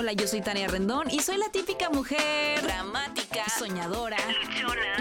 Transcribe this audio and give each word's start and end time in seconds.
Hola, 0.00 0.14
yo 0.14 0.26
soy 0.26 0.40
Tania 0.40 0.66
Rendón 0.66 1.10
y 1.10 1.20
soy 1.20 1.36
la 1.36 1.50
típica 1.50 1.90
mujer 1.90 2.62
dramática, 2.62 3.44
soñadora, 3.58 4.16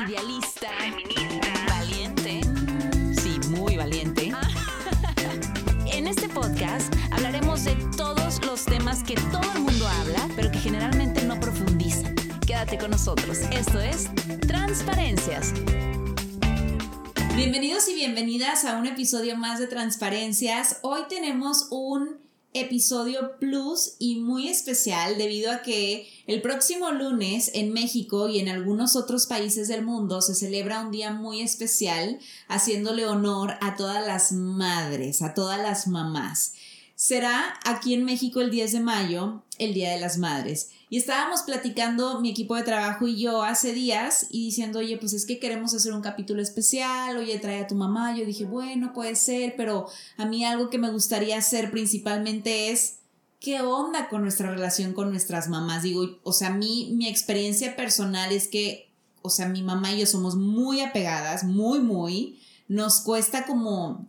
idealista, 0.06 0.68
feminista, 0.78 1.48
valiente. 1.70 2.42
Sí, 3.16 3.40
muy 3.48 3.78
valiente. 3.78 4.34
en 5.86 6.06
este 6.06 6.28
podcast 6.28 6.94
hablaremos 7.12 7.64
de 7.64 7.76
todos 7.96 8.46
los 8.46 8.66
temas 8.66 9.02
que 9.06 9.16
todo 9.16 9.50
el 9.56 9.62
mundo 9.62 9.88
habla, 9.88 10.28
pero 10.36 10.52
que 10.52 10.60
generalmente 10.60 11.24
no 11.24 11.40
profundizan. 11.40 12.14
Quédate 12.46 12.78
con 12.78 12.92
nosotros. 12.92 13.38
Esto 13.54 13.80
es 13.80 14.10
Transparencias. 14.50 15.54
Bienvenidos 17.38 17.88
y 17.88 17.94
bienvenidas 17.94 18.66
a 18.66 18.76
un 18.76 18.86
episodio 18.86 19.38
más 19.38 19.60
de 19.60 19.68
Transparencias. 19.68 20.80
Hoy 20.82 21.04
tenemos 21.08 21.70
un 21.72 22.29
episodio 22.54 23.38
plus 23.40 23.94
y 24.00 24.18
muy 24.18 24.48
especial 24.48 25.18
debido 25.18 25.52
a 25.52 25.62
que 25.62 26.08
el 26.26 26.42
próximo 26.42 26.92
lunes 26.92 27.52
en 27.54 27.72
México 27.72 28.28
y 28.28 28.40
en 28.40 28.50
algunos 28.50 28.96
otros 28.96 29.28
países 29.28 29.68
del 29.68 29.84
mundo 29.84 30.22
se 30.22 30.36
celebra 30.36 30.82
un 30.82 30.92
día 30.92 31.12
muy 31.12 31.42
especial 31.42 32.20
haciéndole 32.48 33.06
honor 33.06 33.56
a 33.62 33.76
todas 33.76 34.06
las 34.06 34.32
madres, 34.32 35.22
a 35.22 35.34
todas 35.34 35.60
las 35.60 35.88
mamás. 35.88 36.54
Será 36.96 37.58
aquí 37.66 37.94
en 37.94 38.04
México 38.04 38.42
el 38.42 38.52
10 38.52 38.74
de 38.74 38.80
mayo, 38.82 39.44
el 39.58 39.74
Día 39.74 39.92
de 39.92 40.02
las 40.02 40.18
Madres. 40.18 40.72
Y 40.92 40.98
estábamos 40.98 41.44
platicando 41.44 42.20
mi 42.20 42.32
equipo 42.32 42.56
de 42.56 42.64
trabajo 42.64 43.08
y 43.08 43.22
yo 43.22 43.44
hace 43.44 43.74
días 43.74 44.26
y 44.32 44.46
diciendo, 44.46 44.80
oye, 44.80 44.98
pues 44.98 45.14
es 45.14 45.28
que 45.28 45.38
queremos 45.38 45.76
hacer 45.76 45.94
un 45.94 46.02
capítulo 46.02 46.42
especial, 46.42 47.16
oye, 47.18 47.38
trae 47.38 47.62
a 47.62 47.68
tu 47.68 47.76
mamá. 47.76 48.18
Yo 48.18 48.26
dije, 48.26 48.46
bueno, 48.46 48.92
puede 48.92 49.16
ser, 49.16 49.54
pero 49.56 49.88
a 50.18 50.26
mí 50.26 50.44
algo 50.44 50.72
que 50.72 50.80
me 50.80 50.90
gustaría 50.90 51.38
hacer 51.38 51.70
principalmente 51.70 52.72
es, 52.72 52.98
¿qué 53.40 53.62
onda 53.62 54.10
con 54.10 54.24
nuestra 54.24 54.50
relación 54.50 54.94
con 54.94 55.12
nuestras 55.12 55.48
mamás? 55.48 55.84
Digo, 55.84 56.20
o 56.24 56.34
sea, 56.34 56.48
a 56.48 56.54
mí, 56.54 56.90
mi 56.96 57.08
experiencia 57.08 57.76
personal 57.76 58.32
es 58.32 58.48
que, 58.48 58.90
o 59.22 59.30
sea, 59.30 59.48
mi 59.48 59.62
mamá 59.62 59.94
y 59.94 60.00
yo 60.00 60.06
somos 60.08 60.36
muy 60.36 60.82
apegadas, 60.82 61.44
muy, 61.44 61.80
muy. 61.80 62.40
Nos 62.68 63.02
cuesta 63.02 63.46
como 63.46 64.08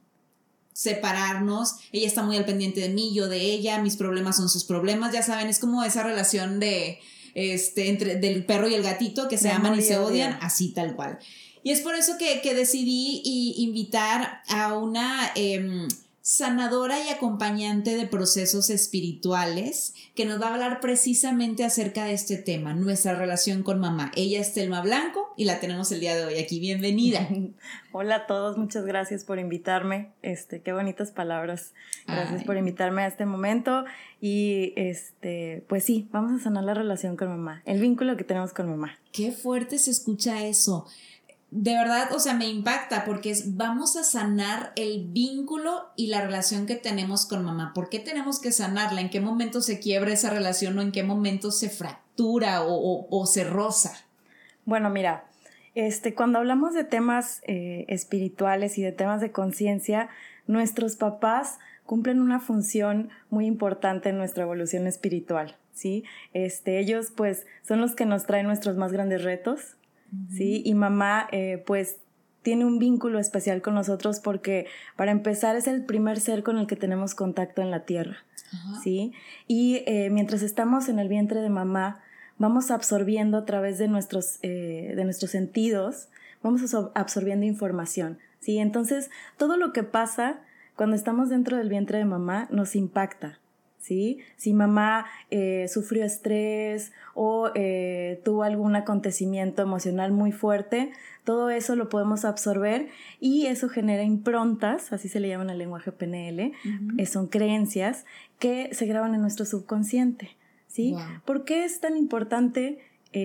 separarnos, 0.81 1.75
ella 1.93 2.07
está 2.07 2.23
muy 2.23 2.39
al 2.39 2.47
pendiente 2.47 2.81
de 2.81 2.89
mí, 2.89 3.13
yo 3.13 3.29
de 3.29 3.43
ella, 3.43 3.83
mis 3.83 3.97
problemas 3.97 4.39
son 4.39 4.49
sus 4.49 4.65
problemas, 4.65 5.13
ya 5.13 5.23
saben, 5.23 5.49
es 5.49 5.59
como 5.59 5.85
esa 5.85 6.03
relación 6.03 6.59
de, 6.59 7.01
este, 7.35 7.91
entre, 7.91 8.17
del 8.17 8.47
perro 8.47 8.67
y 8.67 8.73
el 8.73 8.83
gatito 8.83 9.29
que 9.29 9.37
se 9.37 9.51
aman 9.51 9.79
y 9.79 9.83
se 9.83 9.99
odian, 9.99 10.39
así 10.41 10.73
tal 10.73 10.97
cual. 10.97 11.19
Y 11.63 11.73
es 11.73 11.83
por 11.83 11.95
eso 11.97 12.17
que, 12.17 12.55
decidí 12.55 13.21
invitar 13.59 14.41
a 14.49 14.73
una... 14.79 15.31
Em, 15.35 15.87
sanadora 16.31 17.05
y 17.05 17.09
acompañante 17.09 17.97
de 17.97 18.07
procesos 18.07 18.71
espirituales, 18.71 19.95
que 20.15 20.27
nos 20.27 20.41
va 20.41 20.47
a 20.47 20.53
hablar 20.55 20.79
precisamente 20.79 21.65
acerca 21.65 22.05
de 22.05 22.13
este 22.13 22.37
tema, 22.37 22.73
nuestra 22.73 23.17
relación 23.17 23.65
con 23.65 23.81
mamá. 23.81 24.13
Ella 24.15 24.39
es 24.39 24.55
Telma 24.55 24.81
Blanco 24.81 25.35
y 25.37 25.45
la 25.45 25.59
tenemos 25.59 25.91
el 25.91 25.99
día 25.99 26.15
de 26.15 26.25
hoy 26.25 26.39
aquí. 26.39 26.61
Bienvenida. 26.61 27.29
Hola 27.93 28.15
a 28.15 28.27
todos, 28.29 28.57
muchas 28.59 28.85
gracias 28.85 29.25
por 29.25 29.41
invitarme. 29.41 30.13
Este, 30.23 30.61
qué 30.61 30.73
bonitas 30.73 31.11
palabras. 31.11 31.75
Gracias 32.07 32.45
por 32.45 32.57
invitarme 32.57 33.03
a 33.03 33.09
este 33.09 33.27
momento 33.27 33.85
y 34.21 34.73
este, 34.77 35.65
pues 35.69 35.83
sí, 35.83 36.07
vamos 36.13 36.41
a 36.41 36.45
sanar 36.45 36.63
la 36.63 36.75
relación 36.75 37.17
con 37.17 37.27
mamá, 37.27 37.63
el 37.65 37.81
vínculo 37.81 38.17
que 38.17 38.23
tenemos 38.23 38.53
con 38.53 38.71
mamá. 38.71 39.01
Qué 39.11 39.33
fuerte 39.33 39.81
se 39.81 39.91
escucha 39.91 40.47
eso 40.47 40.87
de 41.51 41.75
verdad, 41.75 42.13
o 42.13 42.21
sea, 42.21 42.35
me 42.35 42.47
impacta 42.47 43.05
porque 43.05 43.31
es, 43.31 43.57
vamos 43.57 43.97
a 43.97 44.05
sanar 44.05 44.73
el 44.77 45.07
vínculo 45.09 45.89
y 45.97 46.07
la 46.07 46.21
relación 46.21 46.67
que 46.67 46.77
tenemos 46.77 47.27
con 47.27 47.45
mamá. 47.45 47.73
¿Por 47.75 47.89
qué 47.89 47.99
tenemos 47.99 48.41
que 48.41 48.53
sanarla? 48.53 49.01
¿En 49.01 49.11
qué 49.11 49.21
momento 49.21 49.61
se 49.61 49.81
quiebra 49.81 50.13
esa 50.13 50.31
relación 50.31 50.79
o 50.79 50.83
en 50.83 50.93
qué 50.93 51.03
momento 51.03 51.51
se 51.51 51.69
fractura 51.69 52.63
o, 52.65 53.27
se 53.27 53.45
roza? 53.45 53.95
Bueno, 54.65 54.91
mira, 54.91 55.25
este, 55.75 56.15
cuando 56.15 56.39
hablamos 56.39 56.73
de 56.73 56.85
temas 56.85 57.43
eh, 57.47 57.85
espirituales 57.89 58.79
y 58.79 58.83
de 58.83 58.93
temas 58.93 59.21
de 59.21 59.33
conciencia, 59.33 60.09
nuestros 60.47 60.95
papás 60.95 61.59
cumplen 61.85 62.21
una 62.21 62.39
función 62.39 63.11
muy 63.31 63.47
importante 63.47 64.11
en 64.11 64.19
nuestra 64.19 64.45
evolución 64.45 64.87
espiritual, 64.87 65.57
¿sí? 65.73 66.05
Este, 66.33 66.79
ellos 66.79 67.13
pues 67.17 67.47
son 67.67 67.81
los 67.81 67.97
que 67.97 68.07
nos 68.07 68.27
traen 68.27 68.47
nuestros 68.47 68.77
más 68.77 68.93
grandes 68.93 69.25
retos, 69.25 69.77
¿sí? 70.31 70.63
Y 70.65 70.75
mamá, 70.75 71.29
eh, 71.33 71.63
pues, 71.67 71.99
tiene 72.43 72.65
un 72.65 72.79
vínculo 72.79 73.19
especial 73.19 73.63
con 73.63 73.75
nosotros 73.75 74.21
porque, 74.21 74.67
para 74.97 75.11
empezar, 75.11 75.57
es 75.57 75.67
el 75.67 75.85
primer 75.85 76.21
ser 76.21 76.43
con 76.43 76.59
el 76.59 76.67
que 76.67 76.77
tenemos 76.77 77.15
contacto 77.15 77.63
en 77.63 77.71
la 77.71 77.85
tierra, 77.85 78.19
¿sí? 78.83 79.13
Y 79.47 79.83
eh, 79.87 80.09
mientras 80.11 80.43
estamos 80.43 80.89
en 80.89 80.99
el 80.99 81.09
vientre 81.09 81.41
de 81.41 81.51
mamá, 81.51 82.01
vamos 82.39 82.71
absorbiendo 82.71 83.37
a 83.37 83.45
través 83.45 83.79
de 83.79 83.89
nuestros, 83.89 84.39
eh, 84.43 84.95
de 84.97 85.05
nuestros 85.05 85.31
sentidos, 85.31 86.09
vamos 86.43 86.75
absorbiendo 86.95 87.45
información, 87.45 88.19
¿sí? 88.39 88.59
Entonces, 88.59 89.11
todo 89.37 89.59
lo 89.59 89.73
que 89.73 89.83
pasa 89.83 90.41
cuando 90.77 90.97
estamos 90.97 91.29
dentro 91.29 91.59
del 91.59 91.69
vientre 91.69 91.99
de 91.99 92.07
mamá 92.07 92.49
nos 92.51 92.75
impacta, 92.75 93.40
¿sí? 93.81 94.19
Si 94.37 94.53
mamá 94.53 95.07
eh, 95.31 95.67
sufrió 95.69 96.05
estrés 96.05 96.93
o 97.15 97.51
eh, 97.55 98.21
tuvo 98.25 98.45
algún 98.45 98.77
acontecimiento 98.77 99.63
emocional 99.63 100.13
muy 100.13 100.31
fuerte, 100.31 100.93
todo 101.25 101.51
eso 101.51 101.75
lo 101.75 101.89
podemos 101.89 102.25
absorber 102.25 102.89
y 103.19 103.47
eso 103.47 103.69
genera 103.69 104.05
improntas, 104.05 104.93
así 104.93 105.09
se 105.09 105.19
le 105.19 105.29
llama 105.29 105.45
en 105.45 105.51
el 105.51 105.59
lenguaje 105.59 105.91
PNL, 105.91 106.53
eh, 106.99 107.07
son 107.07 107.27
creencias 107.27 108.05
que 108.39 108.73
se 108.73 108.87
graban 108.87 109.15
en 109.15 109.23
nuestro 109.23 109.45
subconsciente, 109.45 110.37
¿sí? 110.69 110.95
¿Por 111.25 111.45
qué 111.45 111.65
es 111.65 111.81
tan 111.81 111.97
importante 111.97 112.79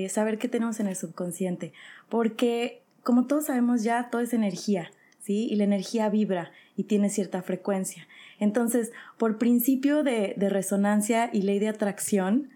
saber 0.10 0.40
qué 0.40 0.48
tenemos 0.48 0.80
en 0.80 0.88
el 0.88 0.96
subconsciente? 0.96 1.74
Porque, 2.10 2.82
como 3.04 3.28
todos 3.28 3.46
sabemos 3.46 3.84
ya, 3.84 4.10
todo 4.10 4.22
es 4.22 4.34
energía, 4.34 4.92
¿sí? 5.20 5.48
Y 5.50 5.56
la 5.56 5.64
energía 5.64 6.10
vibra 6.10 6.52
y 6.76 6.84
tiene 6.84 7.10
cierta 7.10 7.42
frecuencia. 7.42 8.08
Entonces, 8.40 8.92
por 9.18 9.38
principio 9.38 10.04
de, 10.04 10.36
resonancia 10.38 11.30
y 11.32 11.42
ley 11.42 11.60
de 11.60 11.70
atracción, 11.70 12.50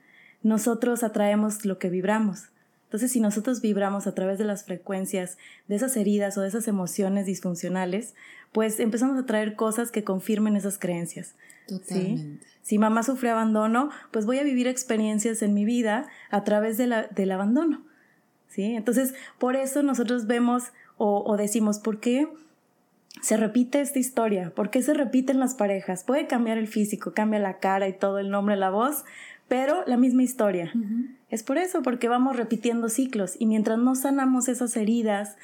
nosotros 0.44 1.04
atraemos 1.04 1.66
lo 1.66 1.80
que 1.80 1.90
vibramos. 1.90 2.50
Entonces, 2.86 3.12
si 3.12 3.20
nosotros 3.20 3.62
vibramos 3.62 4.08
a 4.08 4.16
través 4.16 4.40
de 4.40 4.46
las 4.46 4.64
frecuencias 4.64 5.38
de 5.68 5.76
esas 5.76 5.96
heridas 5.96 6.38
o 6.38 6.42
de 6.42 6.48
esas 6.48 6.68
emociones 6.68 7.26
disfuncionales, 7.26 8.16
pues 8.52 8.80
empezamos 8.80 9.18
a 9.18 9.26
traer 9.26 9.56
cosas 9.56 9.92
que 9.92 10.04
confirmen 10.04 10.56
esas 10.56 10.80
creencias. 10.80 11.36
Totalmente. 11.68 12.46
Si 12.64 12.78
mamá 12.78 13.04
sufre 13.04 13.30
abandono, 13.30 13.90
pues 14.12 14.26
voy 14.26 14.40
a 14.40 14.44
vivir 14.44 14.68
experiencias 14.68 15.42
en 15.44 15.54
mi 15.54 15.66
vida 15.66 16.08
a 16.32 16.44
través 16.44 16.78
del 16.78 17.32
abandono. 17.32 17.84
¿sí? 18.48 18.76
Entonces, 18.76 19.14
por 19.38 19.56
eso 19.56 19.84
nosotros 19.84 20.28
vemos 20.28 20.72
o, 20.98 21.24
o 21.26 21.38
decimos, 21.38 21.80
¿por 21.80 22.00
qué? 22.00 22.28
Se 23.22 23.38
repite 23.38 23.82
esta 23.82 24.00
historia. 24.00 24.54
¿Por 24.56 24.70
qué 24.70 24.82
se 24.82 24.94
repiten 24.94 25.40
las 25.40 25.56
parejas? 25.56 26.04
Puede 26.04 26.28
cambiar 26.28 26.58
el 26.58 26.68
físico, 26.68 27.14
cambia 27.14 27.40
la 27.40 27.60
cara 27.60 27.88
y 27.88 27.94
todo 27.94 28.20
el 28.20 28.30
nombre, 28.30 28.56
la 28.56 28.70
voz, 28.70 29.04
pero 29.48 29.84
la 29.88 29.98
misma 29.98 30.24
historia. 30.24 30.72
Es 31.30 31.44
por 31.44 31.58
eso, 31.58 31.82
porque 31.82 32.08
vamos 32.08 32.38
repitiendo 32.38 32.88
ciclos 32.88 33.36
y 33.38 33.46
mientras 33.46 33.78
no 33.78 33.96
sanamos 33.96 34.48
esas 34.48 34.76
heridas 34.78 35.36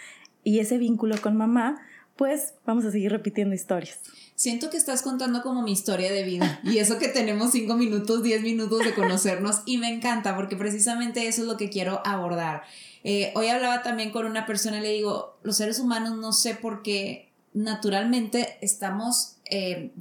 y 0.44 0.59
ese 0.59 0.78
vínculo 0.78 1.20
con 1.22 1.36
mamá, 1.36 1.81
pues 2.16 2.53
vamos 2.66 2.86
a 2.86 2.92
seguir 2.92 3.12
repitiendo 3.12 3.56
historias. 3.56 4.00
Siento 4.36 4.70
que 4.70 4.78
estás 4.78 5.02
contando 5.02 5.42
como 5.42 5.64
mi 5.64 5.74
historia 5.74 6.12
de 6.12 6.24
vida 6.24 6.59
y 6.64 6.78
eso 6.78 6.97
que 6.97 7.09
tenemos 7.09 7.52
cinco 7.52 7.76
minutos, 7.76 8.24
diez 8.24 8.42
minutos 8.42 8.86
de 8.86 8.94
conocernos 8.94 9.64
y 9.66 9.78
me 9.78 9.90
encanta 9.90 10.36
porque 10.36 10.56
precisamente 10.56 11.28
eso 11.28 11.42
es 11.42 11.47
lo 11.47 11.58
que 11.58 11.70
quiero 11.70 12.02
abordar. 12.06 12.64
Eh, 13.03 13.34
hoy 13.36 13.47
hablaba 13.47 13.82
también 13.82 14.12
con 14.12 14.26
una 14.26 14.46
persona 14.46 14.80
y 14.80 14.82
le 14.82 14.92
digo, 14.92 15.38
los 15.44 15.58
seres 15.58 15.80
humanos 15.80 16.18
no 16.18 16.32
sé 16.32 16.56
por 16.56 16.84
qué 16.84 17.30
naturalmente 17.56 18.58
estamos, 18.62 19.38
eh, 19.50 19.92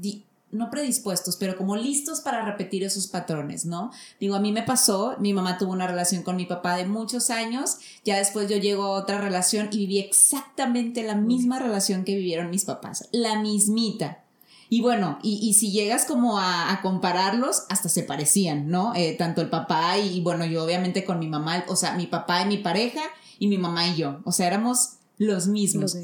no 0.51 0.71
predispuestos, 0.71 1.37
pero 1.37 1.57
como 1.57 1.77
listos 1.77 2.21
para 2.21 2.45
repetir 2.45 2.85
esos 2.85 3.07
patrones, 3.07 3.65
¿no? 3.65 3.91
Digo, 4.21 4.35
a 4.35 4.41
mí 4.41 4.53
me 4.53 4.63
pasó, 4.63 5.17
mi 5.19 5.33
mamá 5.33 5.57
tuvo 5.57 5.73
una 5.73 5.87
relación 5.87 6.23
con 6.23 6.37
mi 6.37 6.47
papá 6.47 6.77
de 6.77 6.87
muchos 6.87 7.31
años, 7.31 7.79
ya 8.05 8.19
después 8.19 8.49
yo 8.49 8.57
llego 8.57 8.85
a 8.85 8.91
otra 8.91 9.21
relación 9.21 9.69
y 9.73 9.79
viví 9.79 9.99
exactamente 10.01 11.03
la 11.03 11.15
misma 11.15 11.59
relación 11.59 12.05
que 12.05 12.17
vivieron 12.17 12.51
mis 12.51 12.65
papás, 12.65 13.09
la 13.13 13.41
mismita. 13.41 14.21
Y 14.69 14.81
bueno, 14.81 15.19
y, 15.23 15.55
si 15.55 15.71
llegas 15.71 16.05
como 16.05 16.39
a, 16.39 16.81
compararlos, 16.83 17.65
hasta 17.69 17.89
se 17.89 18.03
parecían, 18.03 18.69
¿no? 18.69 18.95
Eh, 18.97 19.15
tanto 19.17 19.41
el 19.41 19.49
papá 19.49 19.99
y, 19.99 20.21
bueno, 20.23 20.45
yo 20.47 20.65
obviamente 20.65 21.05
con 21.05 21.21
mi 21.21 21.29
mamá, 21.29 21.65
o 21.69 21.77
sea, 21.77 21.95
mi 21.95 22.07
papá 22.07 22.43
y 22.43 22.47
mi 22.47 22.59
pareja 22.59 23.03
y 23.39 23.47
mi 23.47 23.59
mamá 23.59 23.87
y 23.87 23.97
yo, 23.97 24.21
o 24.25 24.33
sea, 24.33 24.49
éramos 24.49 24.95
Los 25.19 25.47
mismos. 25.47 25.97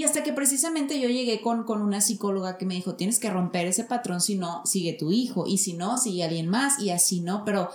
Y 0.00 0.04
hasta 0.04 0.22
que 0.22 0.32
precisamente 0.32 0.98
yo 0.98 1.10
llegué 1.10 1.42
con, 1.42 1.64
con 1.64 1.82
una 1.82 2.00
psicóloga 2.00 2.56
que 2.56 2.64
me 2.64 2.74
dijo, 2.74 2.94
tienes 2.94 3.18
que 3.18 3.28
romper 3.28 3.66
ese 3.66 3.84
patrón, 3.84 4.22
si 4.22 4.34
no, 4.34 4.64
sigue 4.64 4.94
tu 4.94 5.12
hijo, 5.12 5.46
y 5.46 5.58
si 5.58 5.74
no, 5.74 5.98
sigue 5.98 6.24
alguien 6.24 6.48
más, 6.48 6.80
y 6.80 6.88
así 6.88 7.20
no, 7.20 7.44
pero, 7.44 7.68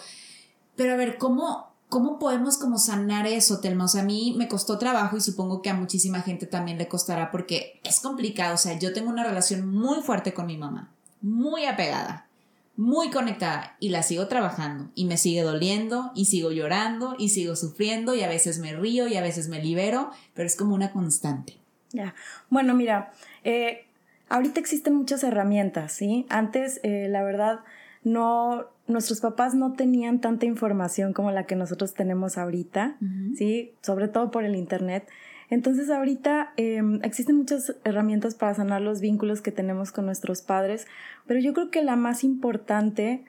pero 0.76 0.94
a 0.94 0.96
ver, 0.96 1.20
¿cómo, 1.20 1.68
cómo 1.88 2.18
podemos 2.18 2.58
como 2.58 2.80
sanar 2.80 3.28
eso, 3.28 3.60
Telma? 3.60 3.86
O 3.86 3.98
a 4.00 4.02
mí 4.02 4.34
me 4.40 4.48
costó 4.48 4.80
trabajo 4.80 5.16
y 5.16 5.22
supongo 5.22 5.62
que 5.62 5.70
a 5.70 5.76
muchísima 5.76 6.24
gente 6.24 6.48
también 6.48 6.80
le 6.80 6.88
costará 6.88 7.30
porque 7.30 7.80
es 7.84 8.00
complicado, 8.00 8.56
o 8.56 8.58
sea, 8.58 8.80
yo 8.80 8.92
tengo 8.92 9.12
una 9.12 9.24
relación 9.24 9.70
muy 9.70 10.02
fuerte 10.02 10.34
con 10.34 10.48
mi 10.48 10.58
mamá, 10.58 10.90
muy 11.22 11.66
apegada, 11.66 12.28
muy 12.76 13.12
conectada 13.12 13.78
y 13.80 13.90
la 13.90 14.02
sigo 14.02 14.28
trabajando 14.28 14.90
y 14.96 15.06
me 15.06 15.18
sigue 15.18 15.44
doliendo 15.44 16.12
y 16.16 16.26
sigo 16.26 16.50
llorando 16.50 17.14
y 17.20 17.30
sigo 17.30 17.56
sufriendo 17.56 18.16
y 18.16 18.24
a 18.24 18.28
veces 18.28 18.58
me 18.58 18.74
río 18.74 19.08
y 19.08 19.16
a 19.16 19.22
veces 19.22 19.48
me 19.48 19.64
libero, 19.64 20.10
pero 20.34 20.48
es 20.48 20.56
como 20.56 20.74
una 20.74 20.92
constante. 20.92 21.64
Ya, 21.92 22.16
bueno, 22.50 22.74
mira, 22.74 23.12
eh, 23.44 23.86
ahorita 24.30 24.60
existen 24.60 24.96
muchas 24.96 25.24
herramientas, 25.24 25.94
¿sí? 25.94 26.26
Antes, 26.30 26.80
eh, 26.84 27.08
la 27.10 27.24
verdad, 27.24 27.60
no, 28.04 28.66
nuestros 28.88 29.22
papás 29.22 29.56
no 29.56 29.74
tenían 29.74 30.20
tanta 30.20 30.46
información 30.46 31.14
como 31.14 31.32
la 31.32 31.46
que 31.46 31.56
nosotros 31.56 31.94
tenemos 31.94 32.38
ahorita, 32.38 32.98
¿sí? 33.36 33.74
Sobre 33.82 34.08
todo 34.08 34.32
por 34.32 34.44
el 34.44 34.56
Internet. 34.56 35.08
Entonces 35.50 35.90
ahorita 35.90 36.54
em, 36.58 37.00
existen 37.04 37.38
muchas 37.38 37.76
herramientas 37.84 38.36
para 38.36 38.54
sanar 38.56 38.82
los 38.82 39.00
vínculos 39.00 39.42
que 39.42 39.52
tenemos 39.52 39.92
con 39.92 40.06
nuestros 40.06 40.42
padres, 40.42 40.88
pero 41.28 41.40
yo 41.40 41.54
creo 41.54 41.70
que 41.70 41.84
la 41.84 41.96
más 41.96 42.24
importante 42.24 43.24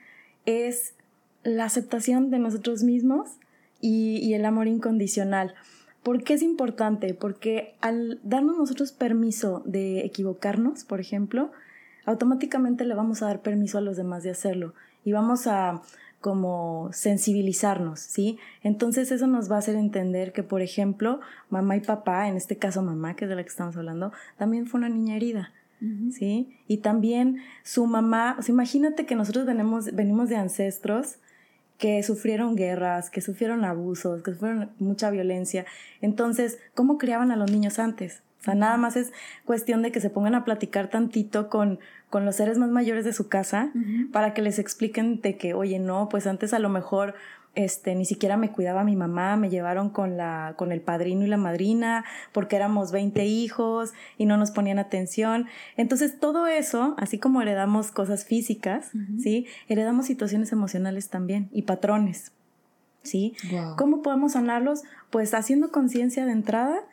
es 0.46 0.94
la 1.42 1.64
aceptación 1.64 2.30
de 2.30 2.38
nosotros 2.38 2.82
mismos 2.82 3.38
y, 3.80 4.32
el 4.34 4.44
amor 4.44 4.66
incondicional. 4.66 5.54
¿Por 6.06 6.22
qué 6.22 6.34
es 6.34 6.42
importante? 6.42 7.14
Porque 7.14 7.74
al 7.80 8.20
darnos 8.22 8.56
nosotros 8.56 8.92
permiso 8.92 9.64
de 9.66 10.04
equivocarnos, 10.04 10.84
por 10.84 11.00
ejemplo, 11.00 11.50
automáticamente 12.04 12.84
le 12.84 12.94
vamos 12.94 13.22
a 13.22 13.26
dar 13.26 13.42
permiso 13.42 13.76
a 13.76 13.80
los 13.80 13.96
demás 13.96 14.22
de 14.22 14.30
hacerlo 14.30 14.72
y 15.04 15.10
vamos 15.10 15.48
a 15.48 15.82
como 16.20 16.90
sensibilizarnos, 16.92 17.98
¿sí? 17.98 18.38
Entonces 18.62 19.10
eso 19.10 19.26
nos 19.26 19.50
va 19.50 19.56
a 19.56 19.58
hacer 19.58 19.74
entender 19.74 20.32
que, 20.32 20.44
por 20.44 20.62
ejemplo, 20.62 21.18
mamá 21.50 21.76
y 21.76 21.80
papá, 21.80 22.28
en 22.28 22.36
este 22.36 22.56
caso 22.56 22.82
mamá, 22.82 23.16
que 23.16 23.24
es 23.24 23.28
de 23.28 23.34
la 23.34 23.42
que 23.42 23.48
estamos 23.48 23.76
hablando, 23.76 24.12
también 24.38 24.68
fue 24.68 24.78
una 24.78 24.88
niña 24.88 25.16
herida, 25.16 25.52
¿sí? 26.12 26.56
Y 26.68 26.76
también 26.76 27.38
su 27.64 27.84
mamá, 27.84 28.36
o 28.38 28.42
sea, 28.42 28.52
imagínate 28.52 29.06
que 29.06 29.16
nosotros 29.16 29.44
venimos, 29.44 29.92
venimos 29.92 30.28
de 30.28 30.36
ancestros 30.36 31.16
que 31.78 32.02
sufrieron 32.02 32.56
guerras, 32.56 33.10
que 33.10 33.20
sufrieron 33.20 33.64
abusos, 33.64 34.22
que 34.22 34.32
sufrieron 34.32 34.70
mucha 34.78 35.10
violencia. 35.10 35.66
Entonces, 36.00 36.58
¿cómo 36.74 36.98
criaban 36.98 37.30
a 37.30 37.36
los 37.36 37.50
niños 37.50 37.78
antes? 37.78 38.22
O 38.40 38.44
sea, 38.44 38.54
nada 38.54 38.76
más 38.76 38.96
es 38.96 39.12
cuestión 39.44 39.82
de 39.82 39.90
que 39.90 40.00
se 40.00 40.10
pongan 40.10 40.34
a 40.34 40.44
platicar 40.44 40.88
tantito 40.88 41.48
con, 41.48 41.80
con 42.10 42.24
los 42.24 42.36
seres 42.36 42.58
más 42.58 42.70
mayores 42.70 43.04
de 43.04 43.12
su 43.12 43.28
casa 43.28 43.72
para 44.12 44.34
que 44.34 44.42
les 44.42 44.58
expliquen 44.58 45.20
de 45.20 45.36
que, 45.36 45.54
oye, 45.54 45.78
no, 45.78 46.08
pues 46.08 46.26
antes 46.26 46.54
a 46.54 46.58
lo 46.58 46.68
mejor 46.68 47.14
este, 47.56 47.94
ni 47.94 48.04
siquiera 48.04 48.36
me 48.36 48.52
cuidaba 48.52 48.84
mi 48.84 48.94
mamá, 48.94 49.36
me 49.36 49.48
llevaron 49.48 49.88
con, 49.88 50.16
la, 50.16 50.54
con 50.56 50.72
el 50.72 50.82
padrino 50.82 51.24
y 51.24 51.26
la 51.26 51.38
madrina 51.38 52.04
porque 52.32 52.54
éramos 52.54 52.92
20 52.92 53.24
hijos 53.24 53.94
y 54.18 54.26
no 54.26 54.36
nos 54.36 54.50
ponían 54.50 54.78
atención. 54.78 55.46
Entonces 55.76 56.20
todo 56.20 56.46
eso, 56.46 56.94
así 56.98 57.18
como 57.18 57.40
heredamos 57.40 57.90
cosas 57.90 58.26
físicas, 58.26 58.90
¿sí? 59.18 59.46
Heredamos 59.68 60.06
situaciones 60.06 60.52
emocionales 60.52 61.08
también 61.08 61.48
y 61.50 61.62
patrones, 61.62 62.32
¿sí? 63.02 63.34
¿Cómo 63.78 64.02
podemos 64.02 64.32
sanarlos? 64.32 64.82
Pues 65.10 65.32
haciendo 65.32 65.72
conciencia 65.72 66.26
de 66.26 66.32
entrada 66.32 66.84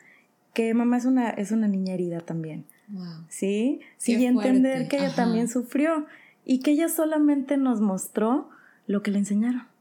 que 0.54 0.72
mamá 0.72 0.96
es 0.96 1.04
una, 1.04 1.28
es 1.28 1.52
una 1.52 1.68
niña 1.68 1.92
herida 1.92 2.20
también. 2.20 2.64
¿Sí? 3.28 3.80
Sí, 3.98 4.16
y 4.16 4.24
entender 4.24 4.88
que 4.88 4.96
ella 4.96 5.14
también 5.14 5.48
sufrió 5.48 6.06
y 6.44 6.60
que 6.60 6.70
ella 6.70 6.88
solamente 6.88 7.56
nos 7.58 7.80
mostró 7.80 8.48
lo 8.86 9.02
que 9.02 9.10
le 9.10 9.18
enseñaron. 9.18 9.73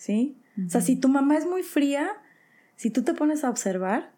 ¿Sí? 0.00 0.38
O 0.66 0.70
sea, 0.70 0.80
si 0.80 0.96
tu 0.96 1.10
mamá 1.10 1.36
es 1.36 1.44
muy 1.44 1.62
fría, 1.62 2.08
si 2.76 2.88
tú 2.88 3.02
te 3.02 3.12
pones 3.12 3.44
a 3.44 3.50
observar, 3.50 4.12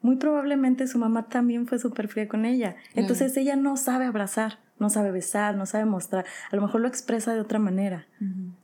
muy 0.00 0.16
probablemente 0.16 0.86
su 0.86 0.98
mamá 0.98 1.28
también 1.28 1.66
fue 1.66 1.78
súper 1.78 2.08
fría 2.08 2.28
con 2.28 2.46
ella. 2.46 2.76
Entonces 2.94 3.36
ella 3.36 3.54
no 3.54 3.76
sabe 3.76 4.06
abrazar, 4.06 4.58
no 4.78 4.88
sabe 4.88 5.10
besar, 5.10 5.54
no 5.54 5.66
sabe 5.66 5.84
mostrar. 5.84 6.24
A 6.50 6.56
lo 6.56 6.62
mejor 6.62 6.80
lo 6.80 6.88
expresa 6.88 7.34
de 7.34 7.40
otra 7.40 7.58
manera. 7.58 8.06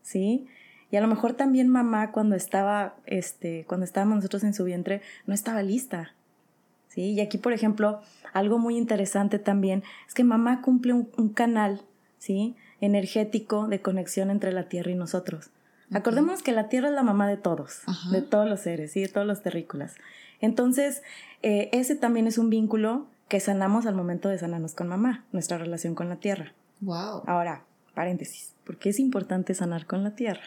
¿Sí? 0.01 0.47
Y 0.91 0.97
a 0.97 1.03
lo 1.03 1.07
mejor 1.07 1.35
también 1.35 1.69
mamá 1.69 2.13
cuando 2.13 2.35
estaba, 2.35 2.97
este, 3.05 3.67
cuando 3.69 3.85
estábamos 3.85 4.17
nosotros 4.17 4.43
en 4.43 4.55
su 4.55 4.65
vientre, 4.65 5.03
no 5.27 5.35
estaba 5.35 5.63
lista. 5.63 6.15
¿Sí? 6.89 7.13
Y 7.13 7.21
aquí, 7.21 7.37
por 7.37 7.53
ejemplo, 7.53 8.01
algo 8.33 8.59
muy 8.59 8.79
interesante 8.79 9.39
también 9.39 9.83
es 10.09 10.15
que 10.15 10.25
mamá 10.25 10.63
cumple 10.63 10.95
un, 10.95 11.29
canal, 11.29 11.83
¿sí? 12.17 12.57
Energético 12.81 13.69
de 13.69 13.83
conexión 13.83 14.31
entre 14.31 14.51
la 14.51 14.71
tierra 14.71 14.93
y 14.93 14.95
nosotros. 14.95 15.51
Acordemos 15.93 16.43
que 16.43 16.53
la 16.53 16.69
tierra 16.69 16.89
es 16.89 16.95
la 16.95 17.03
mamá 17.03 17.29
de 17.29 17.37
todos, 17.37 17.83
de 18.11 18.23
todos 18.23 18.49
los 18.49 18.61
seres, 18.61 18.93
¿sí? 18.93 19.03
De 19.03 19.09
todos 19.09 19.27
los 19.27 19.43
terrícolas. 19.43 19.95
Entonces, 20.41 21.03
eh, 21.43 21.69
ese 21.73 21.95
también 21.95 22.27
es 22.27 22.39
un 22.39 22.51
vínculo 22.51 23.07
que 23.29 23.41
sanamos 23.41 23.87
al 23.87 23.95
momento 23.95 24.29
de 24.29 24.39
sanarnos 24.39 24.75
con 24.75 24.89
mamá, 24.89 25.25
nuestra 25.33 25.59
relación 25.59 25.95
con 25.95 26.09
la 26.09 26.17
tierra. 26.17 26.53
Wow. 26.81 27.23
Ahora, 27.27 27.65
paréntesis, 27.95 28.55
¿por 28.65 28.79
qué 28.79 28.91
es 28.91 28.99
importante 28.99 29.55
sanar 29.55 29.87
con 29.87 30.05
la 30.05 30.15
tierra? 30.15 30.43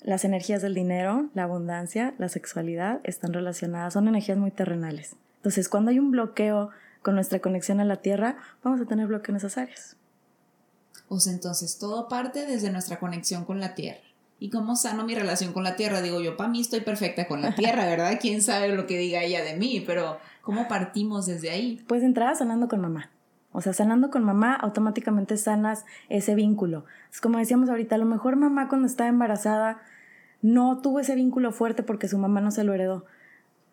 Las 0.00 0.24
energías 0.24 0.62
del 0.62 0.74
dinero, 0.74 1.28
la 1.34 1.44
abundancia, 1.44 2.14
la 2.18 2.28
sexualidad 2.28 3.00
están 3.04 3.32
relacionadas, 3.32 3.94
son 3.94 4.08
energías 4.08 4.38
muy 4.38 4.50
terrenales. 4.50 5.16
Entonces, 5.36 5.68
cuando 5.68 5.90
hay 5.90 5.98
un 5.98 6.10
bloqueo 6.10 6.70
con 7.02 7.14
nuestra 7.14 7.40
conexión 7.40 7.80
a 7.80 7.84
la 7.84 7.96
tierra, 7.96 8.36
vamos 8.62 8.80
a 8.80 8.86
tener 8.86 9.06
bloqueo 9.06 9.32
en 9.32 9.36
esas 9.36 9.58
áreas. 9.58 9.97
O 11.08 11.20
sea, 11.20 11.32
entonces 11.32 11.78
todo 11.78 12.08
parte 12.08 12.46
desde 12.46 12.70
nuestra 12.70 12.98
conexión 12.98 13.44
con 13.44 13.60
la 13.60 13.74
tierra. 13.74 14.00
¿Y 14.40 14.50
cómo 14.50 14.76
sano 14.76 15.04
mi 15.04 15.14
relación 15.14 15.52
con 15.52 15.64
la 15.64 15.74
tierra? 15.74 16.00
Digo, 16.00 16.20
yo 16.20 16.36
para 16.36 16.48
mí 16.48 16.60
estoy 16.60 16.80
perfecta 16.80 17.26
con 17.26 17.42
la 17.42 17.54
tierra, 17.56 17.86
¿verdad? 17.86 18.18
¿Quién 18.20 18.42
sabe 18.42 18.68
lo 18.68 18.86
que 18.86 18.98
diga 18.98 19.22
ella 19.22 19.42
de 19.42 19.56
mí? 19.56 19.82
Pero 19.86 20.18
¿cómo 20.42 20.68
partimos 20.68 21.26
desde 21.26 21.50
ahí? 21.50 21.82
Pues 21.88 22.02
entrada 22.02 22.34
sanando 22.34 22.68
con 22.68 22.80
mamá. 22.80 23.10
O 23.52 23.60
sea, 23.60 23.72
sanando 23.72 24.10
con 24.10 24.22
mamá, 24.22 24.54
automáticamente 24.54 25.36
sanas 25.36 25.84
ese 26.08 26.34
vínculo. 26.34 26.84
Es 27.10 27.20
como 27.20 27.38
decíamos 27.38 27.70
ahorita, 27.70 27.94
a 27.94 27.98
lo 27.98 28.04
mejor 28.04 28.36
mamá 28.36 28.68
cuando 28.68 28.86
estaba 28.86 29.08
embarazada 29.08 29.80
no 30.42 30.78
tuvo 30.80 31.00
ese 31.00 31.14
vínculo 31.14 31.50
fuerte 31.50 31.82
porque 31.82 32.08
su 32.08 32.18
mamá 32.18 32.40
no 32.40 32.50
se 32.50 32.62
lo 32.62 32.74
heredó. 32.74 33.06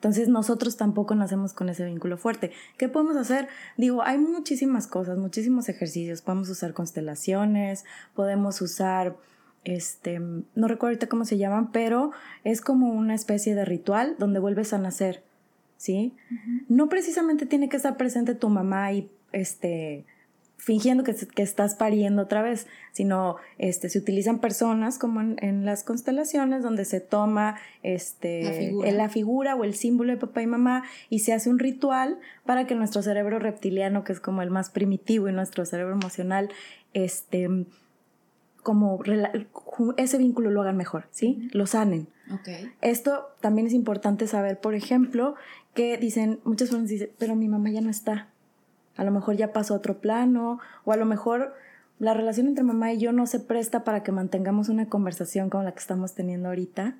Entonces 0.06 0.30
nosotros 0.30 0.78
tampoco 0.78 1.16
nacemos 1.16 1.54
con 1.54 1.68
ese 1.68 1.84
vínculo 1.84 2.16
fuerte. 2.18 2.52
¿Qué 2.78 2.88
podemos 2.88 3.16
hacer? 3.16 3.48
Digo, 3.76 4.04
hay 4.04 4.20
muchísimas 4.20 4.86
cosas, 4.86 5.18
muchísimos 5.18 5.68
ejercicios. 5.68 6.22
Podemos 6.22 6.48
usar 6.48 6.74
constelaciones, 6.74 7.86
podemos 8.14 8.62
usar, 8.62 9.16
este, 9.64 10.20
no 10.20 10.68
recuerdo 10.68 10.90
ahorita 10.90 11.10
cómo 11.10 11.26
se 11.26 11.40
llaman, 11.40 11.72
pero 11.72 12.12
es 12.44 12.62
como 12.62 12.94
una 12.94 13.16
especie 13.16 13.56
de 13.56 13.66
ritual 13.66 14.16
donde 14.20 14.38
vuelves 14.38 14.74
a 14.74 14.78
nacer, 14.78 15.24
¿sí? 15.78 16.14
No 16.70 16.88
precisamente 16.88 17.48
tiene 17.48 17.68
que 17.68 17.78
estar 17.78 17.98
presente 17.98 18.36
tu 18.36 18.50
mamá 18.50 18.94
y, 18.94 19.10
este, 19.32 20.06
fingiendo 20.58 21.04
que, 21.04 21.16
estás 21.42 21.76
pariendo 21.76 22.24
otra 22.24 22.42
vez, 22.42 22.68
sino 22.92 23.38
este, 23.58 23.90
se 23.90 24.00
utilizan 24.00 24.40
personas 24.40 24.98
como 24.98 25.22
en, 25.22 25.66
las 25.66 25.84
constelaciones 25.84 26.64
donde 26.64 26.86
se 26.86 27.02
toma 27.02 27.58
este, 27.84 28.72
la 28.92 29.10
figura. 29.10 29.56
o 29.56 29.64
el 29.64 29.76
símbolo 29.76 30.14
de 30.14 30.18
papá 30.18 30.42
y 30.42 30.48
mamá 30.48 30.84
y 31.10 31.20
se 31.20 31.34
hace 31.34 31.50
un 31.50 31.60
ritual 31.60 32.20
para 32.46 32.66
que 32.66 32.76
nuestro 32.76 33.02
cerebro 33.02 33.40
reptiliano, 33.40 34.04
que 34.04 34.14
es 34.14 34.20
como 34.20 34.42
el 34.42 34.50
más 34.50 34.70
primitivo, 34.70 35.30
y 35.30 35.34
nuestro 35.34 35.66
cerebro 35.66 35.94
emocional, 35.94 36.50
este, 36.94 37.48
como 38.64 39.00
ese 39.98 40.18
vínculo 40.18 40.50
lo 40.50 40.62
hagan 40.62 40.78
mejor, 40.78 41.08
¿sí? 41.12 41.50
Lo 41.52 41.68
sanen. 41.68 42.08
Esto 42.82 43.28
también 43.40 43.68
es 43.68 43.74
importante 43.74 44.26
saber, 44.26 44.60
por 44.60 44.74
ejemplo, 44.74 45.36
que 45.76 45.98
dicen, 45.98 46.40
muchas 46.44 46.70
personas 46.70 46.90
dicen, 46.90 47.12
pero 47.20 47.36
mi 47.36 47.48
mamá 47.48 47.70
ya 47.70 47.82
no 47.82 47.92
está 47.92 48.30
a 48.96 49.04
lo 49.04 49.12
mejor 49.12 49.36
ya 49.36 49.54
pasó 49.54 49.74
a 49.74 49.78
otro 49.78 50.00
plano, 50.00 50.60
o 50.84 50.92
a 50.92 50.98
lo 50.98 51.06
mejor 51.06 51.54
la 52.00 52.14
relación 52.14 52.48
entre 52.48 52.64
mamá 52.64 52.92
y 52.94 52.98
yo 52.98 53.12
no 53.12 53.26
se 53.26 53.40
presta 53.40 53.84
para 53.84 54.04
que 54.04 54.12
mantengamos 54.12 54.70
una 54.70 54.90
conversación 54.90 55.50
como 55.50 55.64
la 55.64 55.72
que 55.72 55.80
estamos 55.80 56.14
teniendo 56.14 56.50
ahorita, 56.50 56.96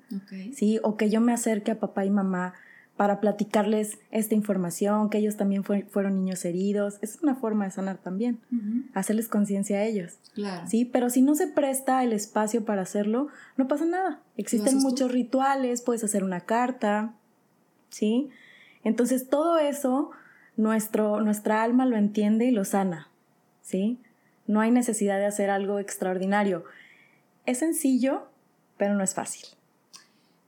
¿sí? 0.54 0.80
O 0.82 0.96
que 0.96 1.10
yo 1.10 1.20
me 1.20 1.32
acerque 1.32 1.70
a 1.70 1.80
papá 1.80 2.04
y 2.04 2.10
mamá 2.10 2.54
para 2.96 3.20
platicarles 3.20 3.98
esta 4.10 4.34
información, 4.34 5.10
que 5.10 5.18
ellos 5.18 5.36
también 5.36 5.64
fueron 5.64 6.14
niños 6.14 6.42
heridos. 6.46 6.96
Es 7.02 7.18
una 7.22 7.34
forma 7.34 7.66
de 7.66 7.70
sanar 7.70 7.98
también, 7.98 8.40
hacerles 8.94 9.28
conciencia 9.28 9.78
a 9.78 9.84
ellos. 9.84 10.14
Claro. 10.34 10.66
Sí, 10.66 10.86
pero 10.86 11.10
si 11.10 11.20
no 11.20 11.34
se 11.34 11.46
presta 11.46 12.02
el 12.02 12.14
espacio 12.14 12.64
para 12.64 12.82
hacerlo, 12.82 13.28
no 13.58 13.68
pasa 13.68 13.84
nada. 13.84 14.20
Existen 14.38 14.78
muchos 14.78 15.12
rituales, 15.12 15.82
puedes 15.82 16.04
hacer 16.04 16.24
una 16.24 16.40
carta, 16.40 17.12
¿sí? 17.90 18.30
Entonces 18.82 19.28
todo 19.28 19.58
eso 19.58 20.10
nuestro, 20.56 21.20
nuestra 21.20 21.62
alma 21.62 21.86
lo 21.86 21.96
entiende 21.96 22.46
y 22.46 22.50
lo 22.50 22.64
sana, 22.64 23.08
¿sí? 23.62 23.98
No 24.46 24.60
hay 24.60 24.70
necesidad 24.70 25.18
de 25.18 25.26
hacer 25.26 25.50
algo 25.50 25.78
extraordinario. 25.78 26.64
Es 27.44 27.58
sencillo, 27.58 28.28
pero 28.76 28.94
no 28.94 29.04
es 29.04 29.14
fácil. 29.14 29.46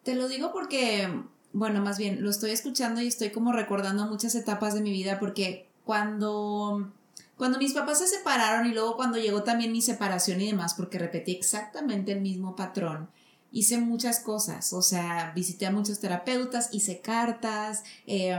Te 0.03 0.15
lo 0.15 0.29
digo 0.29 0.53
porque, 0.53 1.09
bueno, 1.53 1.81
más 1.83 1.99
bien, 1.99 2.23
lo 2.23 2.31
estoy 2.31 2.51
escuchando 2.51 3.01
y 3.01 3.09
estoy 3.09 3.31
como 3.31 3.53
recordando 3.53 4.07
muchas 4.07 4.35
etapas 4.35 4.75
de 4.75 4.81
mi 4.81 4.91
vida 4.91 5.19
porque 5.19 5.67
cuando, 5.85 6.91
cuando 7.37 7.59
mis 7.59 7.75
papás 7.75 7.99
se 7.99 8.07
separaron 8.07 8.67
y 8.67 8.73
luego 8.73 8.97
cuando 8.97 9.19
llegó 9.19 9.43
también 9.43 9.73
mi 9.73 9.83
separación 9.83 10.41
y 10.41 10.47
demás, 10.47 10.75
porque 10.75 10.99
repetí 10.99 11.33
exactamente 11.33 12.13
el 12.13 12.21
mismo 12.21 12.57
patrón, 12.57 13.09
hice 13.53 13.79
muchas 13.79 14.21
cosas, 14.21 14.73
o 14.73 14.83
sea, 14.83 15.33
visité 15.35 15.67
a 15.67 15.71
muchos 15.71 15.99
terapeutas, 16.01 16.69
hice 16.73 17.01
cartas, 17.01 17.83
eh, 18.07 18.39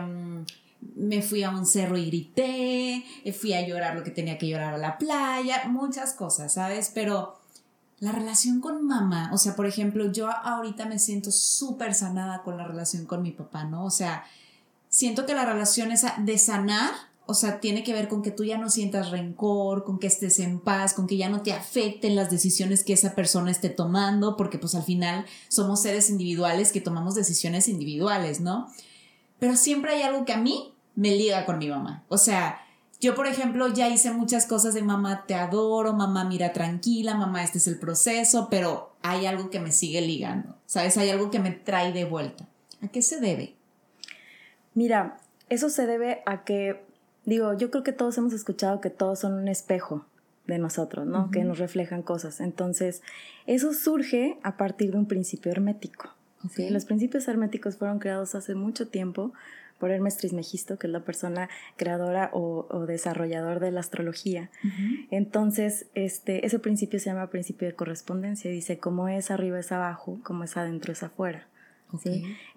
me 0.82 1.22
fui 1.22 1.44
a 1.44 1.50
un 1.50 1.66
cerro 1.66 1.98
y 1.98 2.06
grité, 2.06 3.06
eh, 3.24 3.34
fui 3.34 3.54
a 3.54 3.66
llorar 3.66 3.96
lo 3.96 4.04
que 4.04 4.12
tenía 4.12 4.38
que 4.38 4.48
llorar 4.48 4.74
a 4.74 4.78
la 4.78 4.98
playa, 4.98 5.64
muchas 5.68 6.14
cosas, 6.14 6.54
¿sabes? 6.54 6.92
Pero 6.94 7.38
la 8.00 8.12
relación 8.12 8.62
con 8.62 8.86
mamá, 8.86 9.30
o 9.34 9.38
sea, 9.38 9.56
por 9.56 9.66
ejemplo, 9.66 10.12
yo 10.12 10.30
ahorita 10.30 10.86
me 10.86 11.00
siento 11.00 11.32
súper 11.32 11.94
sanada 11.94 12.44
con 12.44 12.58
la 12.58 12.66
relación 12.66 13.06
con 13.06 13.22
mi 13.22 13.32
papá, 13.32 13.66
¿no? 13.66 13.86
O 13.86 13.92
sea, 13.92 14.24
siento 14.88 15.26
que 15.26 15.34
la 15.36 15.46
relación 15.46 15.92
esa 15.92 16.16
de 16.18 16.38
sanar, 16.38 16.92
o 17.26 17.34
sea, 17.34 17.60
tiene 17.60 17.84
que 17.84 17.94
ver 17.94 18.08
con 18.08 18.22
que 18.22 18.32
tú 18.32 18.46
ya 18.46 18.58
no 18.58 18.70
sientas 18.70 19.12
rencor, 19.12 19.84
con 19.84 20.00
que 20.00 20.08
estés 20.08 20.40
en 20.40 20.60
paz, 20.60 20.94
con 20.94 21.08
que 21.08 21.18
ya 21.18 21.30
no 21.30 21.42
te 21.42 21.52
afecten 21.52 22.16
las 22.16 22.32
decisiones 22.32 22.84
que 22.86 22.94
esa 22.94 23.16
persona 23.16 23.52
esté 23.52 23.70
tomando, 23.70 24.38
porque 24.38 24.58
pues 24.58 24.76
al 24.76 24.84
final 24.84 25.26
somos 25.50 25.82
seres 25.82 26.10
individuales 26.10 26.72
que 26.72 26.82
tomamos 26.82 27.16
decisiones 27.16 27.68
individuales, 27.68 28.40
¿no? 28.40 28.72
Pero 29.40 29.56
siempre 29.56 29.94
hay 29.94 30.02
algo 30.02 30.26
que 30.26 30.34
a 30.34 30.38
mí 30.38 30.74
me 30.96 31.12
liga 31.12 31.46
con 31.46 31.58
mi 31.58 31.70
mamá. 31.70 32.04
O 32.10 32.18
sea, 32.18 32.60
yo, 33.00 33.16
por 33.16 33.28
ejemplo, 33.28 33.70
ya 33.70 33.88
hice 33.88 34.12
muchas 34.12 34.46
cosas 34.46 34.74
de 34.74 34.82
mamá, 34.82 35.26
te 35.26 35.34
adoro, 35.34 35.94
mamá, 35.94 36.26
mira 36.26 36.52
tranquila, 36.52 37.16
mamá, 37.16 37.44
este 37.44 37.58
es 37.58 37.68
el 37.68 37.80
proceso, 37.80 38.50
pero 38.52 38.94
hay 39.02 39.26
algo 39.26 39.50
que 39.50 39.62
me 39.62 39.72
sigue 39.72 40.02
ligando, 40.02 40.58
¿sabes? 40.66 40.98
Hay 40.98 41.10
algo 41.10 41.32
que 41.32 41.40
me 41.40 41.52
trae 41.52 41.94
de 41.94 42.04
vuelta. 42.04 42.46
¿A 42.82 42.90
qué 42.90 43.02
se 43.02 43.22
debe? 43.22 43.56
Mira, 44.74 45.18
eso 45.48 45.70
se 45.70 45.86
debe 45.86 46.22
a 46.26 46.44
que, 46.44 46.84
digo, 47.26 47.54
yo 47.54 47.72
creo 47.72 47.84
que 47.84 47.94
todos 47.94 48.18
hemos 48.18 48.34
escuchado 48.34 48.82
que 48.82 48.90
todos 48.90 49.20
son 49.20 49.34
un 49.34 49.48
espejo 49.48 50.06
de 50.46 50.58
nosotros, 50.58 51.06
¿no? 51.06 51.32
Que 51.32 51.44
nos 51.46 51.60
reflejan 51.60 52.02
cosas. 52.02 52.42
Entonces, 52.42 53.02
eso 53.46 53.74
surge 53.74 54.38
a 54.44 54.58
partir 54.58 54.92
de 54.92 54.98
un 54.98 55.06
principio 55.06 55.52
hermético. 55.52 56.10
¿Sí? 56.52 56.70
Los 56.70 56.86
principios 56.86 57.28
herméticos 57.28 57.78
fueron 57.78 58.00
creados 58.00 58.36
hace 58.36 58.56
mucho 58.56 58.88
tiempo 58.88 59.34
por 59.80 59.92
Hermes 59.92 60.18
Trismegisto, 60.18 60.78
que 60.78 60.88
es 60.88 60.94
la 60.94 61.00
persona 61.00 61.50
creadora 61.78 62.30
o, 62.34 62.86
desarrollador 62.86 63.60
de 63.60 63.72
la 63.72 63.80
astrología. 63.80 64.52
Entonces, 65.10 65.88
este, 65.96 66.46
ese 66.46 66.60
principio 66.60 67.00
se 67.00 67.10
llama 67.10 67.30
principio 67.30 67.68
de 67.68 67.76
correspondencia. 67.76 68.52
Dice, 68.52 68.78
como 68.78 69.08
es 69.08 69.32
arriba 69.32 69.58
es 69.58 69.72
abajo, 69.72 70.20
como 70.24 70.44
es 70.44 70.58
adentro 70.58 70.92
es 70.92 71.02
afuera. 71.02 71.48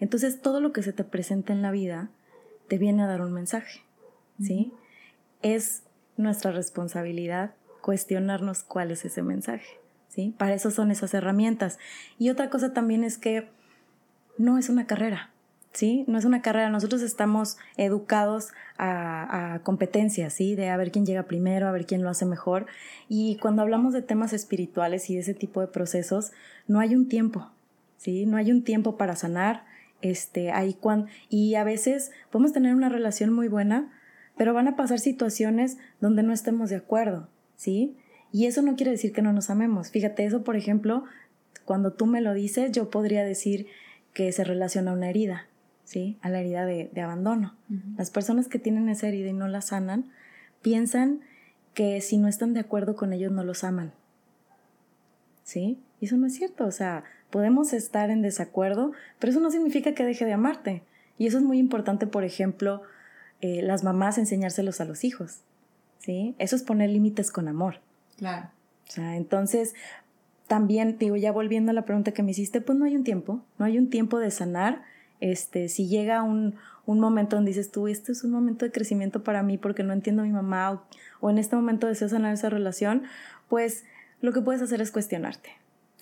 Entonces, 0.00 0.42
todo 0.42 0.60
lo 0.60 0.72
que 0.72 0.82
se 0.82 0.92
te 0.92 1.04
presenta 1.04 1.52
en 1.52 1.62
la 1.62 1.70
vida 1.70 2.10
te 2.68 2.76
viene 2.76 3.02
a 3.02 3.06
dar 3.06 3.22
un 3.22 3.32
mensaje. 3.32 3.82
¿sí? 4.40 4.72
Es 5.42 5.84
nuestra 6.16 6.50
responsabilidad 6.50 7.54
cuestionarnos 7.80 8.62
cuál 8.64 8.90
es 8.90 9.04
ese 9.04 9.22
mensaje. 9.22 9.78
¿sí? 10.08 10.34
Para 10.38 10.54
eso 10.54 10.70
son 10.70 10.90
esas 10.90 11.14
herramientas. 11.14 11.78
Y 12.18 12.30
otra 12.30 12.50
cosa 12.50 12.72
también 12.72 13.04
es 13.04 13.16
que 13.16 13.48
no 14.38 14.58
es 14.58 14.68
una 14.68 14.86
carrera. 14.86 15.32
¿sí? 15.72 16.04
No 16.06 16.18
es 16.18 16.24
una 16.24 16.42
carrera, 16.42 16.70
nosotros 16.70 17.02
estamos 17.02 17.56
educados 17.76 18.48
a, 18.78 19.60
competencias, 19.64 20.32
¿sí? 20.32 20.54
De 20.54 20.68
a 20.68 20.76
ver 20.76 20.90
quién 20.90 21.06
llega 21.06 21.24
primero, 21.24 21.68
a 21.68 21.72
ver 21.72 21.86
quién 21.86 22.02
lo 22.02 22.10
hace 22.10 22.26
mejor. 22.26 22.66
Y 23.08 23.36
cuando 23.36 23.62
hablamos 23.62 23.92
de 23.92 24.02
temas 24.02 24.32
espirituales 24.32 25.08
y 25.10 25.14
de 25.14 25.20
ese 25.20 25.34
tipo 25.34 25.60
de 25.60 25.68
procesos, 25.68 26.32
no 26.66 26.80
hay 26.80 26.94
un 26.94 27.08
tiempo, 27.08 27.50
¿sí? 27.96 28.26
No 28.26 28.36
hay 28.36 28.50
un 28.50 28.62
tiempo 28.62 28.96
para 28.96 29.16
sanar. 29.16 29.64
Este, 30.00 30.52
cuando, 30.80 31.06
y 31.28 31.54
a 31.54 31.64
veces 31.64 32.10
podemos 32.30 32.52
tener 32.52 32.74
una 32.74 32.88
relación 32.88 33.32
muy 33.32 33.46
buena, 33.46 33.92
pero 34.36 34.52
van 34.52 34.66
a 34.66 34.74
pasar 34.74 34.98
situaciones 34.98 35.78
donde 36.00 36.24
no 36.24 36.32
estemos 36.32 36.70
de 36.70 36.76
acuerdo, 36.76 37.28
¿sí? 37.56 37.96
Y 38.32 38.46
eso 38.46 38.62
no 38.62 38.74
quiere 38.74 38.90
decir 38.90 39.12
que 39.12 39.22
no 39.22 39.32
nos 39.32 39.48
amemos. 39.48 39.90
Fíjate, 39.90 40.24
eso, 40.24 40.42
por 40.42 40.56
ejemplo, 40.56 41.04
cuando 41.64 41.92
tú 41.92 42.06
me 42.06 42.20
lo 42.20 42.34
dices, 42.34 42.72
yo 42.72 42.90
podría 42.90 43.24
decir 43.24 43.68
que 44.12 44.30
se 44.32 44.44
relaciona 44.44 44.90
a 44.90 44.94
una 44.94 45.08
herida, 45.08 45.46
¿sí? 45.84 46.18
A 46.22 46.28
la 46.28 46.40
herida 46.40 46.66
de, 46.66 46.90
abandono. 47.00 47.56
Las 47.96 48.10
personas 48.10 48.48
que 48.48 48.58
tienen 48.58 48.88
esa 48.88 49.08
herida 49.08 49.28
y 49.28 49.32
no 49.32 49.48
la 49.48 49.60
sanan, 49.60 50.10
piensan 50.60 51.20
que 51.74 52.00
si 52.00 52.18
no 52.18 52.28
están 52.28 52.54
de 52.54 52.60
acuerdo 52.60 52.96
con 52.96 53.12
ellos 53.12 53.32
no 53.32 53.44
los 53.44 53.64
aman. 53.64 53.92
¿Sí? 55.44 55.78
Y 56.00 56.06
eso 56.06 56.16
no 56.16 56.26
es 56.26 56.34
cierto. 56.34 56.66
O 56.66 56.70
sea, 56.70 57.04
podemos 57.30 57.72
estar 57.72 58.10
en 58.10 58.22
desacuerdo, 58.22 58.92
pero 59.18 59.30
eso 59.30 59.40
no 59.40 59.50
significa 59.50 59.94
que 59.94 60.04
deje 60.04 60.24
de 60.24 60.34
amarte. 60.34 60.82
Y 61.18 61.26
eso 61.26 61.38
es 61.38 61.44
muy 61.44 61.58
importante, 61.58 62.06
por 62.06 62.24
ejemplo, 62.24 62.82
eh, 63.40 63.62
las 63.62 63.84
mamás 63.84 64.18
enseñárselos 64.18 64.80
a 64.80 64.84
los 64.84 65.04
hijos. 65.04 65.40
¿Sí? 65.98 66.34
Eso 66.38 66.56
es 66.56 66.62
poner 66.62 66.90
límites 66.90 67.30
con 67.30 67.48
amor. 67.48 67.80
Claro. 68.16 68.50
O 68.88 68.90
sea, 68.90 69.16
entonces, 69.16 69.74
también, 70.52 70.98
digo, 70.98 71.16
ya 71.16 71.32
volviendo 71.32 71.70
a 71.70 71.72
la 71.72 71.86
pregunta 71.86 72.12
que 72.12 72.22
me 72.22 72.32
hiciste, 72.32 72.60
pues 72.60 72.78
no 72.78 72.84
hay 72.84 72.94
un 72.94 73.04
tiempo, 73.04 73.40
no 73.56 73.64
hay 73.64 73.78
un 73.78 73.88
tiempo 73.88 74.18
de 74.18 74.30
sanar 74.30 74.82
este, 75.18 75.70
si 75.70 75.88
llega 75.88 76.22
un, 76.22 76.56
momento 76.84 77.36
donde 77.36 77.52
dices 77.52 77.70
tú, 77.70 77.88
este 77.88 78.12
es 78.12 78.22
un 78.22 78.32
momento 78.32 78.66
de 78.66 78.70
crecimiento 78.70 79.24
para 79.24 79.42
mí 79.42 79.56
porque 79.56 79.82
no 79.82 79.94
entiendo 79.94 80.20
a 80.20 80.26
mi 80.26 80.30
mamá 80.30 80.84
o, 81.22 81.30
en 81.30 81.38
este 81.38 81.56
momento 81.56 81.86
deseo 81.86 82.10
sanar 82.10 82.34
esa 82.34 82.50
relación, 82.50 83.04
pues 83.48 83.84
lo 84.20 84.34
que 84.34 84.42
puedes 84.42 84.60
hacer 84.60 84.82
es 84.82 84.90
cuestionarte 84.92 85.48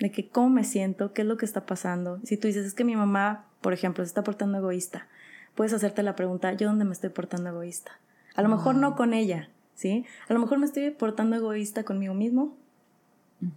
de 0.00 0.11
que 0.11 0.28
cómo 0.28 0.50
me 0.50 0.64
siento, 0.64 1.12
qué 1.12 1.23
es 1.23 1.28
lo 1.28 1.37
que 1.37 1.47
está 1.47 1.64
pasando. 1.64 2.19
Si 2.25 2.37
tú 2.37 2.49
dices, 2.49 2.66
es 2.66 2.75
que 2.75 2.83
mi 2.83 2.97
mamá, 2.97 3.47
por 3.61 3.73
ejemplo, 3.73 4.02
se 4.02 4.09
está 4.09 4.25
portando 4.25 4.59
egoísta, 4.59 5.07
puedes 5.54 5.73
hacerte 5.73 6.02
la 6.02 6.16
pregunta, 6.16 6.54
¿yo 6.54 6.66
dónde 6.66 6.85
me 6.85 6.92
estoy 6.92 7.11
portando 7.11 7.50
egoísta? 7.50 7.92
A 8.35 8.42
lo 8.42 8.49
mejor 8.49 8.75
no 8.75 8.97
con 8.97 9.14
ella, 9.14 9.49
¿sí? 9.76 10.04
A 10.28 10.35
lo 10.35 10.40
mejor 10.40 10.59
me 10.59 10.66
estoy 10.66 10.90
portando 10.90 11.37
egoísta 11.37 11.85
conmigo 11.85 12.14
mismo, 12.14 12.57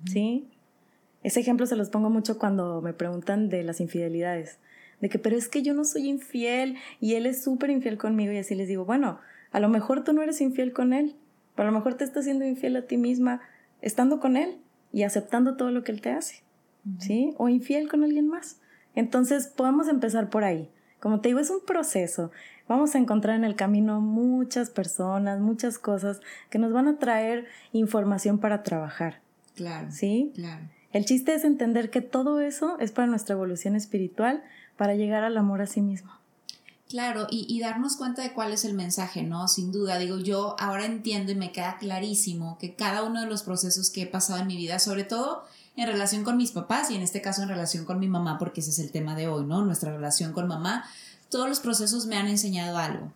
¿sí? 0.06 0.53
Ese 1.24 1.40
ejemplo 1.40 1.66
se 1.66 1.76
los 1.76 1.90
pongo 1.90 2.10
mucho 2.10 2.38
cuando 2.38 2.82
me 2.82 2.94
preguntan 2.94 3.50
de 3.50 3.64
las 3.64 3.80
infidelidades 3.80 4.60
de 5.04 5.10
que, 5.10 5.20
pero 5.20 5.36
es 5.36 5.50
que 5.50 5.62
yo 5.62 5.74
no 5.74 5.84
soy 5.84 6.08
infiel 6.08 6.78
y 7.02 7.16
él 7.16 7.26
es 7.26 7.44
súper 7.44 7.70
infiel 7.70 7.98
conmigo 7.98 8.32
y 8.32 8.38
así 8.38 8.56
les 8.56 8.70
digo, 8.70 8.86
bueno, 8.86 9.20
a 9.52 9.60
lo 9.60 9.68
mejor 9.68 10.06
tú 10.06 10.14
no 10.14 10.22
eres 10.22 10.40
infiel 10.40 10.72
con 10.72 10.94
él, 10.94 11.18
pero 11.56 11.68
a 11.68 11.72
lo 11.74 11.78
mejor 11.78 11.96
te 11.96 12.06
estás 12.06 12.24
siendo 12.24 12.46
infiel 12.46 12.78
a 12.78 12.84
ti 12.84 12.96
misma 12.96 13.42
estando 13.82 14.22
con 14.22 14.38
él 14.38 14.60
y 14.94 15.04
aceptando 15.04 15.58
todo 15.58 15.72
lo 15.72 15.84
que 15.84 15.92
él 15.92 16.00
te 16.00 16.12
hace, 16.12 16.44
¿sí? 17.00 17.34
O 17.38 17.50
infiel 17.50 17.90
con 17.90 18.06
alguien 18.06 18.30
más. 18.30 18.62
Entonces 18.96 19.48
podemos 19.48 19.90
empezar 19.90 20.30
por 20.30 20.46
ahí. 20.46 20.70
Como 21.02 21.20
te 21.20 21.28
digo, 21.28 21.40
es 21.40 21.50
un 21.50 21.66
proceso. 21.66 22.32
Vamos 22.70 22.96
a 22.96 22.98
encontrar 22.98 23.36
en 23.36 23.44
el 23.44 23.58
camino 23.58 24.00
muchas 24.00 24.70
personas, 24.70 25.42
muchas 25.42 25.78
cosas 25.80 26.22
que 26.50 26.60
nos 26.60 26.72
van 26.72 26.88
a 26.88 26.98
traer 26.98 27.48
información 27.74 28.40
para 28.40 28.64
trabajar. 28.64 29.20
Claro. 29.54 29.92
¿Sí? 29.92 30.32
Claro. 30.34 30.64
El 30.94 31.06
chiste 31.06 31.34
es 31.34 31.44
entender 31.44 31.90
que 31.90 32.02
todo 32.02 32.40
eso 32.40 32.78
es 32.80 32.92
para 32.92 33.08
nuestra 33.08 33.34
evolución 33.34 33.76
espiritual, 33.76 34.44
para 34.78 34.94
llegar 34.94 35.24
al 35.24 35.38
amor 35.38 35.62
a 35.62 35.68
sí 35.68 35.82
mismo. 35.82 36.12
Claro, 36.88 37.26
y, 37.32 37.60
darnos 37.60 37.96
cuenta 37.96 38.22
de 38.22 38.34
cuál 38.34 38.54
es 38.54 38.66
el 38.66 38.76
mensaje, 38.76 39.24
¿no? 39.24 39.48
Sin 39.48 39.72
duda, 39.72 39.98
digo, 39.98 40.20
yo 40.20 40.56
ahora 40.60 40.86
entiendo 40.86 41.32
y 41.32 41.36
me 41.36 41.52
queda 41.52 41.78
clarísimo 41.80 42.60
que 42.60 42.76
cada 42.76 43.04
uno 43.04 43.22
de 43.22 43.26
los 43.26 43.42
procesos 43.42 43.90
que 43.90 44.04
he 44.04 44.08
pasado 44.08 44.40
en 44.40 44.46
mi 44.46 44.56
vida, 44.56 44.78
sobre 44.78 45.04
todo 45.04 45.44
en 45.76 45.88
relación 45.88 46.24
con 46.24 46.38
mis 46.38 46.52
papás 46.52 46.92
y 46.92 46.96
en 46.96 47.02
este 47.02 47.24
caso 47.24 47.42
en 47.42 47.50
relación 47.50 47.86
con 47.86 48.00
mi 48.00 48.08
mamá, 48.08 48.38
porque 48.38 48.62
ese 48.62 48.70
es 48.70 48.78
el 48.78 48.92
tema 48.92 49.16
de 49.16 49.28
hoy, 49.28 49.44
¿no? 49.44 49.66
Nuestra 49.66 49.92
relación 49.92 50.34
con 50.34 50.48
mamá, 50.48 50.86
todos 51.30 51.50
los 51.50 51.60
procesos 51.60 52.06
me 52.06 52.18
han 52.18 52.28
enseñado 52.28 52.78
algo. 52.78 53.12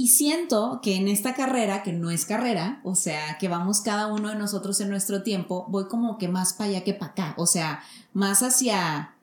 Y 0.00 0.10
siento 0.10 0.78
que 0.80 0.94
en 0.94 1.08
esta 1.08 1.34
carrera, 1.34 1.82
que 1.82 1.92
no 1.92 2.12
es 2.12 2.24
carrera, 2.24 2.80
o 2.84 2.94
sea, 2.94 3.36
que 3.38 3.48
vamos 3.48 3.80
cada 3.80 4.06
uno 4.06 4.28
de 4.28 4.36
nosotros 4.36 4.80
en 4.80 4.90
nuestro 4.90 5.24
tiempo, 5.24 5.66
voy 5.70 5.88
como 5.88 6.18
que 6.18 6.28
más 6.28 6.52
para 6.52 6.70
allá 6.70 6.84
que 6.84 6.94
para 6.94 7.10
acá, 7.10 7.34
o 7.36 7.46
sea, 7.46 7.82
más 8.12 8.44
hacia 8.44 9.16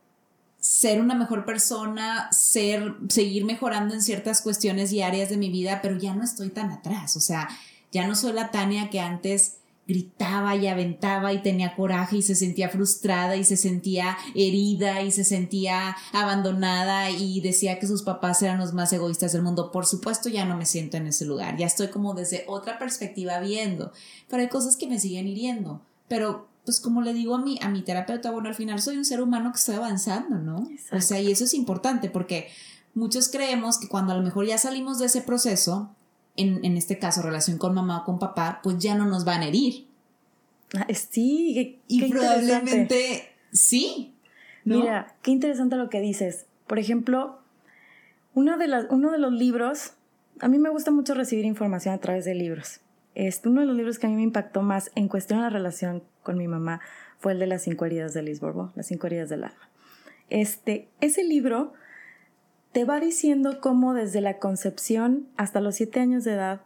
ser 0.59 0.99
una 0.99 1.15
mejor 1.15 1.45
persona, 1.45 2.27
ser, 2.33 2.93
seguir 3.07 3.45
mejorando 3.45 3.93
en 3.93 4.01
ciertas 4.01 4.41
cuestiones 4.41 4.91
y 4.91 5.01
áreas 5.01 5.29
de 5.29 5.37
mi 5.37 5.49
vida, 5.49 5.79
pero 5.81 5.97
ya 5.97 6.13
no 6.13 6.25
estoy 6.25 6.49
tan 6.49 6.69
atrás, 6.71 7.15
o 7.15 7.21
sea, 7.21 7.47
ya 7.93 8.05
no 8.05 8.13
soy 8.13 8.33
la 8.33 8.51
Tania 8.51 8.89
que 8.89 8.99
antes 8.99 9.59
gritaba 9.87 10.55
y 10.55 10.67
aventaba 10.67 11.33
y 11.33 11.41
tenía 11.41 11.75
coraje 11.75 12.17
y 12.17 12.21
se 12.21 12.35
sentía 12.35 12.69
frustrada 12.69 13.35
y 13.35 13.43
se 13.43 13.57
sentía 13.57 14.17
herida 14.33 15.01
y 15.03 15.11
se 15.11 15.23
sentía 15.23 15.95
abandonada 16.11 17.11
y 17.11 17.39
decía 17.41 17.79
que 17.79 17.87
sus 17.87 18.01
papás 18.01 18.41
eran 18.41 18.59
los 18.59 18.73
más 18.73 18.91
egoístas 18.93 19.33
del 19.33 19.43
mundo. 19.43 19.71
Por 19.71 19.85
supuesto 19.85 20.29
ya 20.29 20.45
no 20.45 20.57
me 20.57 20.65
siento 20.65 20.97
en 20.97 21.07
ese 21.07 21.25
lugar, 21.25 21.57
ya 21.57 21.67
estoy 21.67 21.89
como 21.89 22.13
desde 22.13 22.45
otra 22.47 22.79
perspectiva 22.79 23.39
viendo, 23.39 23.91
pero 24.27 24.41
hay 24.41 24.49
cosas 24.49 24.75
que 24.75 24.87
me 24.87 24.99
siguen 24.99 25.27
hiriendo, 25.27 25.81
pero 26.07 26.47
pues 26.65 26.79
como 26.79 27.01
le 27.01 27.13
digo 27.13 27.35
a 27.35 27.41
mi, 27.41 27.59
a 27.61 27.69
mi 27.69 27.83
terapeuta, 27.83 28.31
bueno, 28.31 28.49
al 28.49 28.55
final 28.55 28.81
soy 28.81 28.97
un 28.97 29.05
ser 29.05 29.21
humano 29.21 29.51
que 29.51 29.59
estoy 29.59 29.75
avanzando, 29.75 30.39
¿no? 30.39 30.67
O 30.91 30.99
sea, 30.99 31.21
y 31.21 31.31
eso 31.31 31.43
es 31.43 31.53
importante 31.53 32.09
porque 32.09 32.47
muchos 32.95 33.29
creemos 33.29 33.77
que 33.77 33.87
cuando 33.87 34.13
a 34.13 34.17
lo 34.17 34.23
mejor 34.23 34.47
ya 34.47 34.57
salimos 34.57 34.97
de 34.97 35.05
ese 35.05 35.21
proceso, 35.21 35.95
en, 36.37 36.63
en 36.63 36.77
este 36.77 36.99
caso 36.99 37.21
relación 37.21 37.57
con 37.57 37.73
mamá 37.73 37.99
o 37.99 38.05
con 38.05 38.19
papá, 38.19 38.59
pues 38.63 38.77
ya 38.79 38.95
no 38.95 39.05
nos 39.05 39.25
van 39.25 39.41
a 39.41 39.47
herir. 39.47 39.87
Ah, 40.75 40.87
sí, 40.93 41.79
y 41.87 42.11
probablemente 42.11 43.29
sí. 43.51 44.13
Mira, 44.65 45.15
qué 45.21 45.31
interesante 45.31 45.75
lo 45.75 45.89
que 45.89 46.01
dices. 46.01 46.47
Por 46.67 46.79
ejemplo, 46.79 47.39
uno 48.33 48.57
de, 48.57 48.67
las, 48.67 48.87
uno 48.89 49.11
de 49.11 49.19
los 49.19 49.31
libros, 49.31 49.93
a 50.39 50.47
mí 50.47 50.57
me 50.57 50.69
gusta 50.69 50.91
mucho 50.91 51.13
recibir 51.13 51.45
información 51.45 51.93
a 51.93 51.99
través 51.99 52.25
de 52.25 52.33
libros. 52.33 52.81
Este, 53.13 53.47
uno 53.47 53.61
de 53.61 53.67
los 53.67 53.77
libros 53.77 53.99
que 53.99 54.07
a 54.07 54.09
mí 54.09 54.15
me 54.15 54.23
impactó 54.23 54.61
más 54.61 54.91
en 54.95 55.07
cuestión 55.07 55.39
de 55.39 55.43
la 55.43 55.49
relación 55.49 56.03
con 56.23 56.37
mi 56.37 56.47
mamá 56.47 56.81
fue 57.19 57.31
el 57.31 57.39
de 57.39 57.47
las 57.47 57.61
cinco 57.61 57.85
heridas 57.85 58.13
de 58.13 58.23
Liz 58.23 58.41
las 58.75 58.87
cinco 58.87 59.07
heridas 59.07 59.29
del 59.29 59.45
alma. 59.45 59.69
Este, 60.29 60.89
ese 60.99 61.23
libro 61.23 61.73
te 62.75 62.83
va 62.83 62.99
diciendo 62.99 63.61
cómo 63.61 63.93
desde 63.93 64.19
la 64.19 64.37
concepción 64.37 65.29
hasta 65.37 65.61
los 65.61 65.75
siete 65.75 66.01
años 66.01 66.25
de 66.25 66.33
edad 66.33 66.59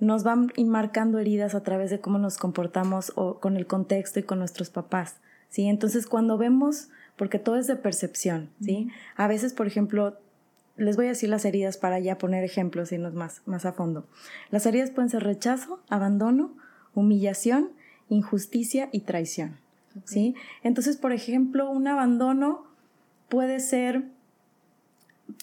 nos 0.00 0.24
van 0.24 0.50
marcando 0.66 1.20
heridas 1.20 1.54
a 1.54 1.62
través 1.62 1.88
de 1.88 2.00
cómo 2.00 2.18
nos 2.18 2.36
comportamos 2.36 3.12
o 3.14 3.38
con 3.38 3.56
el 3.56 3.68
contexto 3.68 4.18
y 4.18 4.24
con 4.24 4.40
nuestros 4.40 4.70
papás, 4.70 5.18
¿sí? 5.48 5.68
Entonces, 5.68 6.08
cuando 6.08 6.36
vemos, 6.36 6.88
porque 7.14 7.38
todo 7.38 7.58
es 7.58 7.68
de 7.68 7.76
percepción, 7.76 8.50
¿sí? 8.60 8.88
A 9.14 9.28
veces, 9.28 9.52
por 9.52 9.68
ejemplo, 9.68 10.18
les 10.76 10.96
voy 10.96 11.06
a 11.06 11.10
decir 11.10 11.28
las 11.28 11.44
heridas 11.44 11.76
para 11.76 12.00
ya 12.00 12.18
poner 12.18 12.42
ejemplos 12.42 12.90
y 12.90 12.98
no 12.98 13.12
más, 13.12 13.42
más 13.46 13.64
a 13.66 13.72
fondo. 13.72 14.08
Las 14.50 14.66
heridas 14.66 14.90
pueden 14.90 15.10
ser 15.10 15.22
rechazo, 15.22 15.78
abandono, 15.88 16.56
humillación, 16.92 17.70
injusticia 18.08 18.88
y 18.90 19.02
traición, 19.02 19.58
¿sí? 20.06 20.34
Entonces, 20.64 20.96
por 20.96 21.12
ejemplo, 21.12 21.70
un 21.70 21.86
abandono 21.86 22.64
puede 23.28 23.60
ser, 23.60 24.02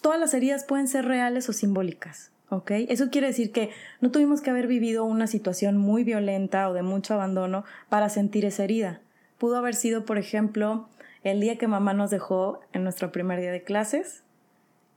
todas 0.01 0.19
las 0.19 0.33
heridas 0.33 0.63
pueden 0.63 0.87
ser 0.87 1.05
reales 1.05 1.49
o 1.49 1.53
simbólicas, 1.53 2.31
¿ok? 2.49 2.71
Eso 2.89 3.09
quiere 3.09 3.27
decir 3.27 3.51
que 3.51 3.69
no 4.01 4.11
tuvimos 4.11 4.41
que 4.41 4.49
haber 4.49 4.67
vivido 4.67 5.03
una 5.03 5.27
situación 5.27 5.77
muy 5.77 6.03
violenta 6.03 6.69
o 6.69 6.73
de 6.73 6.83
mucho 6.83 7.13
abandono 7.13 7.63
para 7.89 8.09
sentir 8.09 8.45
esa 8.45 8.63
herida. 8.63 9.01
Pudo 9.37 9.57
haber 9.57 9.75
sido, 9.75 10.05
por 10.05 10.17
ejemplo, 10.17 10.89
el 11.23 11.41
día 11.41 11.57
que 11.57 11.67
mamá 11.67 11.93
nos 11.93 12.09
dejó 12.09 12.61
en 12.73 12.83
nuestro 12.83 13.11
primer 13.11 13.39
día 13.39 13.51
de 13.51 13.63
clases, 13.63 14.23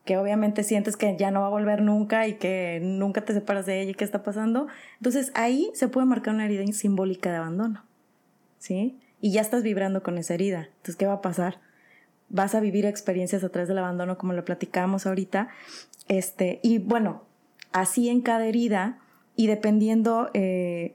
que 0.04 0.16
obviamente 0.16 0.62
sientes 0.64 0.96
que 0.96 1.16
ya 1.16 1.30
no 1.30 1.40
va 1.40 1.48
a 1.48 1.50
volver 1.50 1.82
nunca 1.82 2.26
y 2.26 2.34
que 2.34 2.80
nunca 2.82 3.24
te 3.24 3.34
separas 3.34 3.66
de 3.66 3.80
ella 3.80 3.90
y 3.90 3.94
qué 3.94 4.04
está 4.04 4.22
pasando. 4.22 4.66
Entonces 4.96 5.30
ahí 5.34 5.70
se 5.74 5.88
puede 5.88 6.06
marcar 6.06 6.34
una 6.34 6.46
herida 6.46 6.64
simbólica 6.72 7.30
de 7.30 7.36
abandono, 7.36 7.84
¿sí? 8.58 8.98
Y 9.20 9.32
ya 9.32 9.42
estás 9.42 9.62
vibrando 9.62 10.02
con 10.02 10.16
esa 10.16 10.34
herida. 10.34 10.68
Entonces, 10.68 10.96
¿qué 10.96 11.06
va 11.06 11.14
a 11.14 11.20
pasar? 11.20 11.60
Vas 12.30 12.54
a 12.54 12.60
vivir 12.60 12.86
experiencias 12.86 13.44
a 13.44 13.50
través 13.50 13.68
del 13.68 13.78
abandono, 13.78 14.16
como 14.16 14.32
lo 14.32 14.44
platicábamos 14.44 15.06
ahorita. 15.06 15.48
Este, 16.08 16.60
y 16.62 16.78
bueno, 16.78 17.22
así 17.72 18.08
en 18.08 18.22
cada 18.22 18.46
herida 18.46 18.98
y 19.36 19.46
dependiendo 19.46 20.30
eh, 20.34 20.94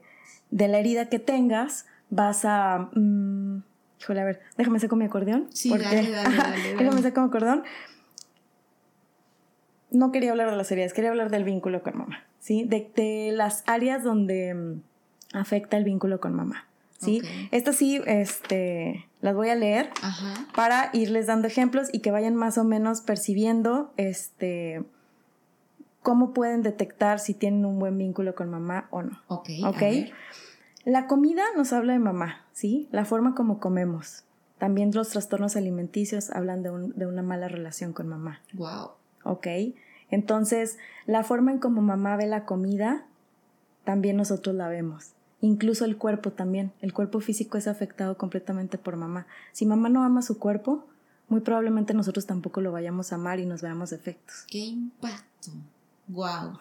de 0.50 0.68
la 0.68 0.78
herida 0.78 1.08
que 1.08 1.18
tengas, 1.18 1.86
vas 2.10 2.44
a... 2.44 2.90
Mm, 2.94 3.62
híjole, 4.00 4.20
a 4.20 4.24
ver, 4.24 4.40
déjame 4.56 4.78
sacar 4.78 4.98
mi 4.98 5.04
acordeón. 5.04 5.48
Sí, 5.52 5.70
dale, 5.70 6.10
dale, 6.10 6.36
dale, 6.36 6.74
déjame 6.76 7.02
sacar 7.02 7.24
mi 7.24 7.28
acordeón. 7.28 7.64
No 9.90 10.12
quería 10.12 10.32
hablar 10.32 10.50
de 10.50 10.56
las 10.56 10.70
heridas, 10.70 10.92
quería 10.92 11.10
hablar 11.10 11.30
del 11.30 11.44
vínculo 11.44 11.82
con 11.82 11.96
mamá, 11.96 12.24
¿sí? 12.38 12.64
De, 12.64 13.30
las 13.32 13.62
áreas 13.66 14.02
donde 14.04 14.54
mm, 14.54 14.82
afecta 15.32 15.76
el 15.76 15.84
vínculo 15.84 16.20
con 16.20 16.34
mamá, 16.34 16.66
¿sí? 16.98 17.22
Estas 17.50 17.76
sí, 17.76 18.00
este, 18.06 19.06
las 19.20 19.34
voy 19.34 19.48
a 19.48 19.54
leer 19.54 19.90
para 20.54 20.90
irles 20.92 21.26
dando 21.26 21.48
ejemplos 21.48 21.88
y 21.92 22.00
que 22.00 22.10
vayan 22.10 22.34
más 22.34 22.58
o 22.58 22.64
menos 22.64 23.00
percibiendo, 23.00 23.92
este, 23.96 24.84
cómo 26.02 26.32
pueden 26.32 26.62
detectar 26.62 27.18
si 27.18 27.34
tienen 27.34 27.64
un 27.64 27.78
buen 27.78 27.98
vínculo 27.98 28.34
con 28.34 28.50
mamá 28.50 28.88
o 28.90 29.02
no. 29.02 29.20
Ok. 29.28 29.48
okay? 29.66 30.12
La 30.84 31.06
comida 31.08 31.42
nos 31.56 31.72
habla 31.72 31.94
de 31.94 31.98
mamá, 31.98 32.44
¿sí? 32.52 32.88
La 32.92 33.04
forma 33.04 33.34
como 33.34 33.58
comemos. 33.58 34.22
También 34.58 34.90
los 34.94 35.08
trastornos 35.08 35.56
alimenticios 35.56 36.30
hablan 36.30 36.62
de, 36.62 36.70
de 36.94 37.06
una 37.06 37.22
mala 37.22 37.48
relación 37.48 37.92
con 37.92 38.06
mamá. 38.06 38.40
Wow. 38.54 38.92
¿Ok? 39.24 39.48
Entonces, 40.10 40.78
la 41.06 41.24
forma 41.24 41.50
en 41.50 41.58
como 41.58 41.82
mamá 41.82 42.16
ve 42.16 42.26
la 42.26 42.44
comida, 42.44 43.04
también 43.84 44.16
nosotros 44.16 44.54
la 44.54 44.68
vemos. 44.68 45.15
Incluso 45.40 45.84
el 45.84 45.96
cuerpo 45.96 46.32
también. 46.32 46.72
El 46.80 46.92
cuerpo 46.92 47.20
físico 47.20 47.58
es 47.58 47.68
afectado 47.68 48.16
completamente 48.16 48.78
por 48.78 48.96
mamá. 48.96 49.26
Si 49.52 49.66
mamá 49.66 49.88
no 49.88 50.02
ama 50.02 50.22
su 50.22 50.38
cuerpo, 50.38 50.86
muy 51.28 51.40
probablemente 51.40 51.94
nosotros 51.94 52.26
tampoco 52.26 52.60
lo 52.60 52.72
vayamos 52.72 53.12
a 53.12 53.16
amar 53.16 53.40
y 53.40 53.46
nos 53.46 53.62
veamos 53.62 53.90
defectos. 53.90 54.44
¡Qué 54.48 54.58
impacto! 54.58 55.50
Wow. 56.08 56.58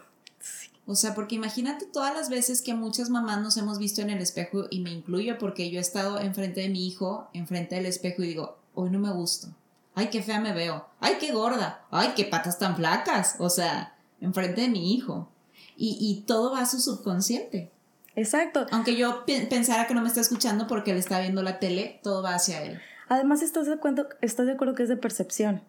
O 0.87 0.95
sea, 0.95 1.15
porque 1.15 1.35
imagínate 1.35 1.85
todas 1.85 2.13
las 2.13 2.29
veces 2.29 2.61
que 2.61 2.75
muchas 2.75 3.09
mamás 3.09 3.41
nos 3.41 3.57
hemos 3.57 3.79
visto 3.79 4.01
en 4.01 4.11
el 4.11 4.19
espejo, 4.19 4.65
y 4.69 4.81
me 4.81 4.91
incluyo 4.91 5.37
porque 5.39 5.71
yo 5.71 5.79
he 5.79 5.81
estado 5.81 6.19
enfrente 6.19 6.61
de 6.61 6.69
mi 6.69 6.87
hijo, 6.87 7.27
enfrente 7.33 7.75
del 7.75 7.87
espejo, 7.87 8.23
y 8.23 8.27
digo, 8.27 8.57
hoy 8.75 8.91
no 8.91 8.99
me 8.99 9.11
gusto. 9.11 9.47
Ay, 9.95 10.09
qué 10.09 10.21
fea 10.21 10.39
me 10.39 10.53
veo. 10.53 10.85
Ay, 10.99 11.15
qué 11.19 11.31
gorda. 11.31 11.85
Ay, 11.89 12.09
qué 12.15 12.25
patas 12.25 12.59
tan 12.59 12.75
flacas. 12.75 13.35
O 13.39 13.49
sea, 13.49 13.95
enfrente 14.19 14.61
de 14.61 14.69
mi 14.69 14.93
hijo. 14.93 15.29
Y, 15.77 15.97
y 15.99 16.25
todo 16.25 16.51
va 16.51 16.59
a 16.61 16.65
su 16.65 16.79
subconsciente. 16.81 17.71
Exacto. 18.15 18.65
Aunque 18.71 18.95
yo 18.95 19.25
pensara 19.25 19.87
que 19.87 19.93
no 19.93 20.01
me 20.01 20.07
está 20.07 20.21
escuchando 20.21 20.67
porque 20.67 20.91
él 20.91 20.97
está 20.97 21.19
viendo 21.19 21.43
la 21.43 21.59
tele, 21.59 21.99
todo 22.03 22.23
va 22.23 22.35
hacia 22.35 22.63
él. 22.63 22.79
Además, 23.07 23.41
¿estás 23.41 23.67
de 23.67 23.73
acuerdo, 23.73 24.07
estás 24.21 24.45
de 24.45 24.53
acuerdo 24.53 24.73
que 24.75 24.83
es 24.83 24.89
de 24.89 24.97
percepción? 24.97 25.61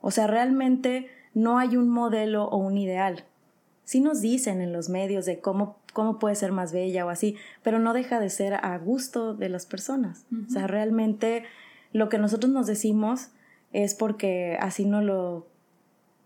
O 0.00 0.10
sea, 0.10 0.26
realmente 0.26 1.10
no 1.34 1.58
hay 1.58 1.76
un 1.76 1.88
modelo 1.88 2.44
o 2.44 2.56
un 2.58 2.78
ideal. 2.78 3.24
Sí 3.84 4.00
nos 4.00 4.20
dicen 4.20 4.62
en 4.62 4.72
los 4.72 4.88
medios 4.88 5.26
de 5.26 5.40
cómo, 5.40 5.78
cómo 5.92 6.18
puede 6.18 6.36
ser 6.36 6.52
más 6.52 6.72
bella 6.72 7.04
o 7.04 7.10
así, 7.10 7.36
pero 7.62 7.78
no 7.78 7.92
deja 7.92 8.20
de 8.20 8.30
ser 8.30 8.54
a 8.54 8.78
gusto 8.78 9.34
de 9.34 9.48
las 9.48 9.66
personas. 9.66 10.24
O 10.48 10.50
sea, 10.50 10.66
realmente 10.66 11.44
lo 11.92 12.08
que 12.08 12.18
nosotros 12.18 12.50
nos 12.50 12.66
decimos 12.66 13.28
es 13.72 13.94
porque 13.94 14.56
así 14.60 14.86
no 14.86 15.02
lo 15.02 15.46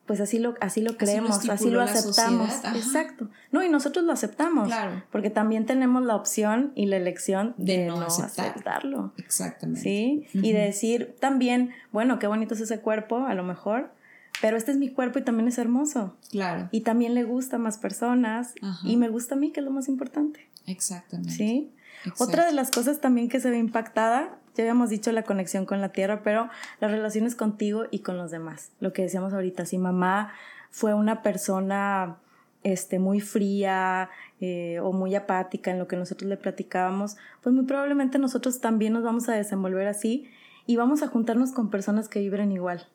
pues 0.08 0.22
así 0.22 0.38
lo, 0.38 0.54
así 0.60 0.80
lo 0.80 0.96
creemos, 0.96 1.48
así 1.50 1.70
lo, 1.70 1.82
aceptamos. 1.82 2.50
Exacto. 2.74 3.28
No, 3.52 3.62
y 3.62 3.68
nosotros 3.68 4.06
lo 4.06 4.12
aceptamos. 4.12 4.66
Claro. 4.66 5.02
Porque 5.12 5.28
también 5.28 5.66
tenemos 5.66 6.02
la 6.02 6.16
opción 6.16 6.72
y 6.74 6.86
la 6.86 6.96
elección 6.96 7.54
de, 7.58 7.86
no, 7.86 8.00
aceptarlo. 8.00 9.12
Exactamente. 9.18 9.82
Sí. 9.82 10.26
Y 10.32 10.52
de 10.52 10.60
decir 10.60 11.14
también, 11.20 11.72
bueno, 11.92 12.18
qué 12.18 12.26
bonito 12.26 12.54
es 12.54 12.62
ese 12.62 12.80
cuerpo, 12.80 13.26
a 13.26 13.34
lo 13.34 13.44
mejor, 13.44 13.92
pero 14.40 14.56
este 14.56 14.72
es 14.72 14.78
mi 14.78 14.88
cuerpo 14.88 15.18
y 15.18 15.22
también 15.22 15.46
es 15.46 15.58
hermoso. 15.58 16.16
Claro. 16.30 16.70
Y 16.72 16.80
también 16.80 17.14
le 17.14 17.24
gusta 17.24 17.56
a 17.56 17.58
más 17.58 17.76
personas 17.76 18.54
y 18.82 18.96
me 18.96 19.10
gusta 19.10 19.34
a 19.34 19.38
mí, 19.38 19.52
que 19.52 19.60
es 19.60 19.66
lo 19.66 19.72
más 19.72 19.88
importante. 19.88 20.48
Exactamente. 20.66 21.34
Sí. 21.34 21.70
Otra 22.18 22.46
de 22.46 22.52
las 22.52 22.70
cosas 22.70 23.02
también 23.02 23.28
que 23.28 23.40
se 23.40 23.50
ve 23.50 23.58
impactada, 23.58 24.38
ya 24.54 24.64
habíamos 24.64 24.90
dicho 24.90 25.12
la 25.12 25.22
conexión 25.22 25.66
con 25.66 25.80
la 25.80 25.90
tierra, 25.90 26.22
pero 26.22 26.48
las 26.80 26.90
relaciones 26.90 27.34
contigo 27.34 27.84
y 27.90 28.00
con 28.00 28.16
los 28.16 28.30
demás. 28.30 28.72
Lo 28.80 28.92
que 28.92 29.02
decíamos 29.02 29.32
ahorita, 29.32 29.66
si 29.66 29.78
mamá 29.78 30.32
fue 30.70 30.94
una 30.94 31.22
persona 31.22 32.18
este, 32.64 32.98
muy 32.98 33.20
fría 33.20 34.11
eh, 34.40 34.80
o 34.82 34.92
muy 34.92 35.14
apática 35.14 35.70
en 35.70 35.78
lo 35.78 35.88
que 35.88 35.96
nosotros 35.96 36.28
le 36.28 36.37
platicábamos, 36.37 37.16
pues 37.42 37.54
muy 37.54 37.64
probablemente 37.64 38.18
nosotros 38.18 38.61
también 38.61 38.92
nos 38.92 39.04
vamos 39.04 39.28
a 39.28 39.34
desenvolver 39.34 39.87
así 39.87 40.28
y 40.66 40.76
vamos 40.76 41.02
a 41.02 41.08
juntarnos 41.08 41.52
con 41.52 41.70
personas 41.70 42.08
que 42.08 42.20
vibren 42.20 42.52
igual. 42.52 42.87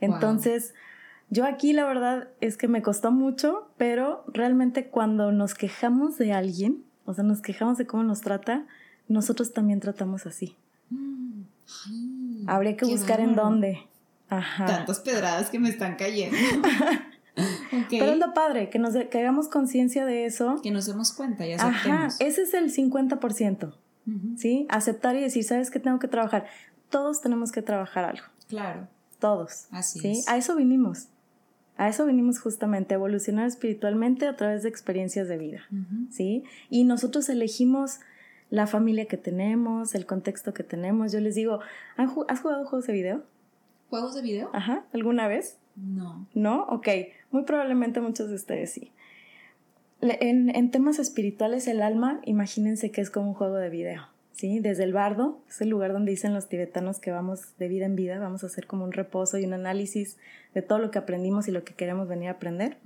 Entonces, 0.00 0.74
yo 1.30 1.44
aquí 1.44 1.72
la 1.72 1.86
verdad 1.86 2.28
es 2.40 2.56
que 2.56 2.68
me 2.68 2.82
costó 2.82 3.12
mucho, 3.12 3.70
pero 3.76 4.24
realmente 4.26 4.88
cuando 4.88 5.30
nos 5.30 5.54
quejamos 5.54 6.18
de 6.18 6.32
alguien, 6.32 6.84
o 7.04 7.14
sea, 7.14 7.22
nos 7.22 7.40
quejamos 7.40 7.78
de 7.78 7.86
cómo 7.86 8.02
nos 8.02 8.20
trata, 8.20 8.66
nosotros 9.08 9.52
también 9.52 9.80
tratamos 9.80 10.26
así. 10.26 10.56
Habría 12.46 12.76
que 12.76 12.84
buscar 12.86 13.20
en 13.20 13.34
dónde. 13.34 13.78
Ajá. 14.28 14.66
Tantas 14.66 15.00
pedradas 15.00 15.50
que 15.50 15.58
me 15.58 15.68
están 15.68 15.96
cayendo. 15.96 16.36
Pero 17.90 18.12
es 18.12 18.18
lo 18.18 18.34
padre, 18.34 18.68
que, 18.68 18.78
nos, 18.78 18.94
que 18.94 19.18
hagamos 19.18 19.48
conciencia 19.48 20.04
de 20.04 20.26
eso. 20.26 20.60
Que 20.62 20.70
nos 20.70 20.86
demos 20.86 21.12
cuenta 21.12 21.46
y 21.46 21.52
aceptemos. 21.52 21.86
Ajá, 21.86 22.08
ese 22.18 22.42
es 22.42 22.54
el 22.54 22.72
50%. 22.72 23.74
¿Sí? 24.36 24.66
Aceptar 24.68 25.16
y 25.16 25.20
decir, 25.20 25.44
¿sabes 25.44 25.70
qué 25.70 25.78
tengo 25.78 25.98
que 25.98 26.08
trabajar? 26.08 26.46
Todos 26.90 27.20
tenemos 27.20 27.52
que 27.52 27.62
trabajar 27.62 28.04
algo. 28.04 28.24
Claro 28.48 28.88
todos. 29.22 29.68
Así 29.70 30.00
¿sí? 30.00 30.10
es. 30.10 30.28
A 30.28 30.36
eso 30.36 30.56
vinimos. 30.56 31.06
A 31.78 31.88
eso 31.88 32.04
vinimos 32.04 32.40
justamente, 32.40 32.92
a 32.94 32.96
evolucionar 32.96 33.46
espiritualmente 33.46 34.26
a 34.26 34.36
través 34.36 34.62
de 34.62 34.68
experiencias 34.68 35.26
de 35.26 35.38
vida, 35.38 35.62
¿sí? 36.10 36.44
Y 36.68 36.84
nosotros 36.84 37.28
elegimos 37.30 37.98
la 38.52 38.66
familia 38.66 39.06
que 39.06 39.16
tenemos, 39.16 39.94
el 39.94 40.04
contexto 40.04 40.52
que 40.52 40.62
tenemos. 40.62 41.10
Yo 41.10 41.20
les 41.20 41.34
digo, 41.34 41.60
¿has 41.96 42.10
jugado 42.10 42.66
juegos 42.66 42.86
de 42.86 42.92
video? 42.92 43.22
¿Juegos 43.88 44.14
de 44.14 44.20
video? 44.20 44.50
Ajá, 44.52 44.84
¿alguna 44.92 45.26
vez? 45.26 45.56
No. 45.74 46.28
¿No? 46.34 46.64
Ok, 46.64 46.86
muy 47.30 47.44
probablemente 47.44 48.02
muchos 48.02 48.28
de 48.28 48.34
ustedes 48.34 48.70
sí. 48.70 48.92
En, 50.02 50.54
en 50.54 50.70
temas 50.70 50.98
espirituales, 50.98 51.66
el 51.66 51.80
alma, 51.80 52.20
imagínense 52.26 52.90
que 52.90 53.00
es 53.00 53.08
como 53.08 53.28
un 53.28 53.34
juego 53.34 53.56
de 53.56 53.70
video. 53.70 54.02
¿sí? 54.32 54.60
Desde 54.60 54.84
el 54.84 54.92
bardo, 54.92 55.40
es 55.48 55.62
el 55.62 55.70
lugar 55.70 55.94
donde 55.94 56.10
dicen 56.10 56.34
los 56.34 56.50
tibetanos 56.50 56.98
que 56.98 57.10
vamos 57.10 57.56
de 57.56 57.68
vida 57.68 57.86
en 57.86 57.96
vida, 57.96 58.18
vamos 58.18 58.44
a 58.44 58.48
hacer 58.48 58.66
como 58.66 58.84
un 58.84 58.92
reposo 58.92 59.38
y 59.38 59.46
un 59.46 59.54
análisis 59.54 60.18
de 60.52 60.60
todo 60.60 60.78
lo 60.78 60.90
que 60.90 60.98
aprendimos 60.98 61.48
y 61.48 61.52
lo 61.52 61.64
que 61.64 61.72
queremos 61.72 62.06
venir 62.06 62.28
a 62.28 62.32
aprender. 62.32 62.76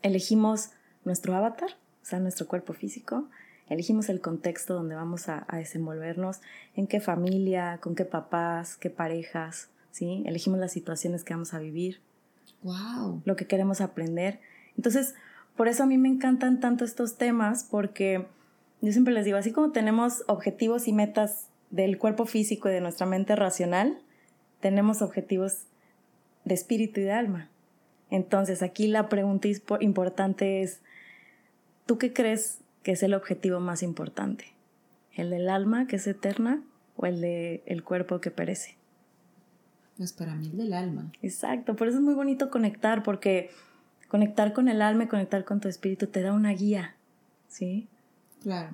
Elegimos 0.00 0.70
nuestro 1.04 1.34
avatar, 1.34 1.72
o 2.02 2.06
sea, 2.06 2.18
nuestro 2.18 2.48
cuerpo 2.48 2.72
físico, 2.72 3.28
elegimos 3.68 4.08
el 4.08 4.20
contexto 4.20 4.74
donde 4.74 4.94
vamos 4.94 5.28
a, 5.28 5.46
desenvolvernos, 5.52 6.40
en 6.74 6.86
qué 6.86 7.00
familia, 7.00 7.78
con 7.80 7.94
qué 7.94 8.04
papás, 8.04 8.76
qué 8.76 8.90
parejas, 8.90 9.70
¿sí? 9.90 10.22
Elegimos 10.26 10.58
las 10.58 10.72
situaciones 10.72 11.24
que 11.24 11.34
vamos 11.34 11.54
a 11.54 11.58
vivir. 11.58 12.00
Wow. 12.62 13.22
Lo 13.24 13.36
que 13.36 13.46
queremos 13.46 13.80
aprender. 13.80 14.40
Entonces, 14.76 15.14
por 15.56 15.68
eso 15.68 15.82
a 15.82 15.86
mí 15.86 15.98
me 15.98 16.08
encantan 16.08 16.60
tanto 16.60 16.84
estos 16.84 17.16
temas 17.16 17.64
porque 17.64 18.26
yo 18.80 18.92
siempre 18.92 19.12
les 19.12 19.24
digo, 19.24 19.36
así 19.36 19.52
como 19.52 19.72
tenemos 19.72 20.22
objetivos 20.28 20.86
y 20.88 20.92
metas 20.92 21.48
del 21.70 21.98
cuerpo 21.98 22.26
físico 22.26 22.68
y 22.68 22.72
de 22.72 22.80
nuestra 22.80 23.06
mente 23.06 23.36
racional, 23.36 23.98
tenemos 24.60 25.02
objetivos 25.02 25.64
de 26.44 26.54
espíritu 26.54 27.00
y 27.00 27.04
de 27.04 27.12
alma. 27.12 27.48
Entonces 28.10 28.62
aquí 28.62 28.86
la 28.86 29.08
pregunta 29.08 29.48
importante 29.80 30.62
es, 30.62 30.80
¿tú 31.86 31.98
qué 31.98 32.12
crees 32.12 32.60
que 32.88 32.92
es 32.92 33.02
el 33.02 33.12
objetivo 33.12 33.60
más 33.60 33.82
importante? 33.82 34.46
¿El 35.12 35.28
del 35.28 35.50
alma 35.50 35.86
que 35.86 35.96
es 35.96 36.06
eterna 36.06 36.62
o 36.96 37.04
el 37.04 37.20
del 37.20 37.60
el 37.66 37.84
cuerpo 37.84 38.18
que 38.18 38.30
perece? 38.30 38.78
Pues 39.98 40.14
para 40.14 40.34
mí 40.34 40.46
el 40.46 40.56
del 40.56 40.72
alma. 40.72 41.12
Exacto, 41.20 41.76
por 41.76 41.88
eso 41.88 41.98
es 41.98 42.02
muy 42.02 42.14
bonito 42.14 42.48
conectar, 42.48 43.02
porque 43.02 43.50
conectar 44.08 44.54
con 44.54 44.68
el 44.68 44.80
alma 44.80 45.04
y 45.04 45.06
conectar 45.08 45.44
con 45.44 45.60
tu 45.60 45.68
espíritu 45.68 46.06
te 46.06 46.22
da 46.22 46.32
una 46.32 46.52
guía, 46.52 46.94
¿sí? 47.46 47.88
Claro. 48.42 48.70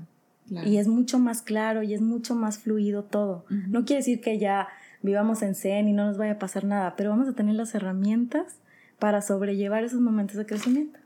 Y 0.65 0.77
es 0.77 0.87
mucho 0.87 1.19
más 1.19 1.43
claro 1.43 1.83
y 1.83 1.93
es 1.93 2.01
mucho 2.01 2.37
más 2.37 2.61
fluido 2.61 3.03
todo. 3.03 3.45
No 3.49 3.85
quiere 3.85 3.99
decir 3.99 4.21
que 4.21 4.39
ya 4.39 4.69
vivamos 5.03 5.43
en 5.43 5.57
zen 5.57 5.89
y 5.89 5.93
no 5.93 6.07
nos 6.07 6.19
vaya 6.19 6.35
a 6.35 6.39
pasar 6.39 6.63
nada, 6.63 6.95
pero 6.95 7.11
vamos 7.11 7.27
a 7.27 7.33
tener 7.33 7.57
las 7.57 7.75
herramientas 7.75 8.61
para 9.01 9.23
sobrellevar 9.23 9.83
esos 9.83 10.01
momentos 10.01 10.37
de 10.37 10.47
crecimiento. 10.47 11.01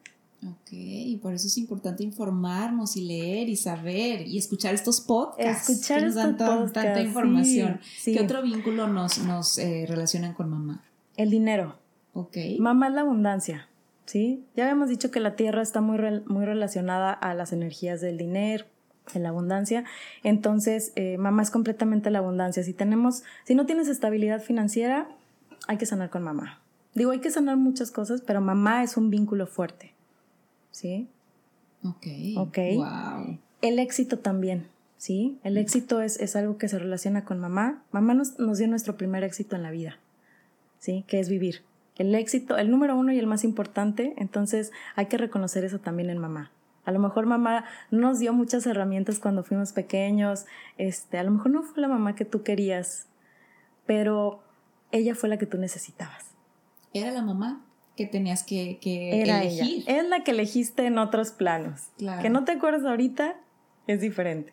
Ok, 0.46 0.68
y 0.70 1.16
por 1.16 1.34
eso 1.34 1.48
es 1.48 1.58
importante 1.58 2.04
informarnos 2.04 2.96
y 2.96 3.04
leer 3.04 3.48
y 3.48 3.56
saber 3.56 4.24
y 4.26 4.38
escuchar 4.38 4.72
estos 4.72 5.00
podcasts 5.00 5.68
escuchar 5.68 5.98
que 5.98 6.06
nos 6.06 6.14
dan 6.14 6.36
tanta 6.36 7.00
información. 7.00 7.80
¿Qué 8.04 8.20
otro 8.20 8.42
vínculo 8.42 8.86
nos, 8.86 9.18
nos 9.18 9.58
eh, 9.58 9.84
relacionan 9.88 10.34
con 10.34 10.48
mamá? 10.48 10.84
El 11.16 11.30
dinero. 11.30 11.76
Ok. 12.12 12.36
Mamá 12.60 12.86
es 12.86 12.94
la 12.94 13.00
abundancia, 13.00 13.68
¿sí? 14.06 14.44
Ya 14.54 14.64
habíamos 14.64 14.88
dicho 14.88 15.10
que 15.10 15.18
la 15.18 15.34
tierra 15.34 15.60
está 15.60 15.80
muy, 15.80 15.98
muy 16.26 16.44
relacionada 16.44 17.12
a 17.12 17.34
las 17.34 17.52
energías 17.52 18.00
del 18.00 18.16
dinero, 18.16 18.64
en 19.14 19.24
la 19.24 19.30
abundancia. 19.30 19.84
Entonces, 20.22 20.92
eh, 20.94 21.18
mamá 21.18 21.42
es 21.42 21.50
completamente 21.50 22.12
la 22.12 22.20
abundancia. 22.20 22.62
Si 22.62 22.74
tenemos, 22.74 23.24
si 23.42 23.56
no 23.56 23.66
tienes 23.66 23.88
estabilidad 23.88 24.40
financiera, 24.40 25.08
hay 25.66 25.78
que 25.78 25.86
sanar 25.86 26.10
con 26.10 26.22
mamá. 26.22 26.60
Digo, 26.94 27.10
hay 27.10 27.20
que 27.20 27.30
sanar 27.30 27.56
muchas 27.56 27.90
cosas, 27.90 28.20
pero 28.20 28.40
mamá 28.40 28.84
es 28.84 28.96
un 28.96 29.10
vínculo 29.10 29.48
fuerte. 29.48 29.97
¿Sí? 30.70 31.08
Ok. 31.84 32.06
Ok. 32.36 32.58
Wow. 32.76 33.38
El 33.62 33.78
éxito 33.78 34.18
también. 34.18 34.68
¿Sí? 34.96 35.38
El 35.44 35.56
éxito 35.58 36.00
es, 36.00 36.18
es 36.18 36.34
algo 36.34 36.58
que 36.58 36.68
se 36.68 36.78
relaciona 36.78 37.24
con 37.24 37.38
mamá. 37.38 37.84
Mamá 37.92 38.14
nos, 38.14 38.38
nos 38.40 38.58
dio 38.58 38.66
nuestro 38.66 38.96
primer 38.96 39.22
éxito 39.22 39.54
en 39.54 39.62
la 39.62 39.70
vida. 39.70 39.98
¿Sí? 40.78 41.04
Que 41.06 41.20
es 41.20 41.28
vivir. 41.28 41.62
El 41.96 42.14
éxito, 42.14 42.56
el 42.56 42.70
número 42.70 42.96
uno 42.96 43.12
y 43.12 43.18
el 43.18 43.26
más 43.26 43.44
importante. 43.44 44.14
Entonces, 44.16 44.72
hay 44.96 45.06
que 45.06 45.16
reconocer 45.16 45.64
eso 45.64 45.78
también 45.78 46.10
en 46.10 46.18
mamá. 46.18 46.50
A 46.88 46.90
lo 46.90 47.00
mejor 47.00 47.26
mamá 47.26 47.66
nos 47.90 48.18
dio 48.18 48.32
muchas 48.32 48.66
herramientas 48.66 49.18
cuando 49.18 49.44
fuimos 49.44 49.74
pequeños, 49.74 50.46
este, 50.78 51.18
a 51.18 51.22
lo 51.22 51.32
mejor 51.32 51.50
no 51.50 51.62
fue 51.62 51.82
la 51.82 51.88
mamá 51.88 52.14
que 52.14 52.24
tú 52.24 52.42
querías, 52.42 53.08
pero 53.84 54.42
ella 54.90 55.14
fue 55.14 55.28
la 55.28 55.36
que 55.36 55.44
tú 55.44 55.58
necesitabas. 55.58 56.30
Era 56.94 57.10
la 57.10 57.20
mamá 57.20 57.62
que 57.98 58.06
tenías 58.06 58.44
que, 58.44 58.78
que 58.80 59.20
Era 59.22 59.42
elegir. 59.42 59.82
Ella. 59.88 60.00
Es 60.00 60.08
la 60.08 60.22
que 60.22 60.30
elegiste 60.30 60.86
en 60.86 60.98
otros 60.98 61.32
planos. 61.32 61.88
Que 62.22 62.30
no 62.30 62.44
te 62.44 62.52
acuerdas 62.52 62.84
ahorita, 62.84 63.34
es 63.88 64.00
diferente. 64.00 64.52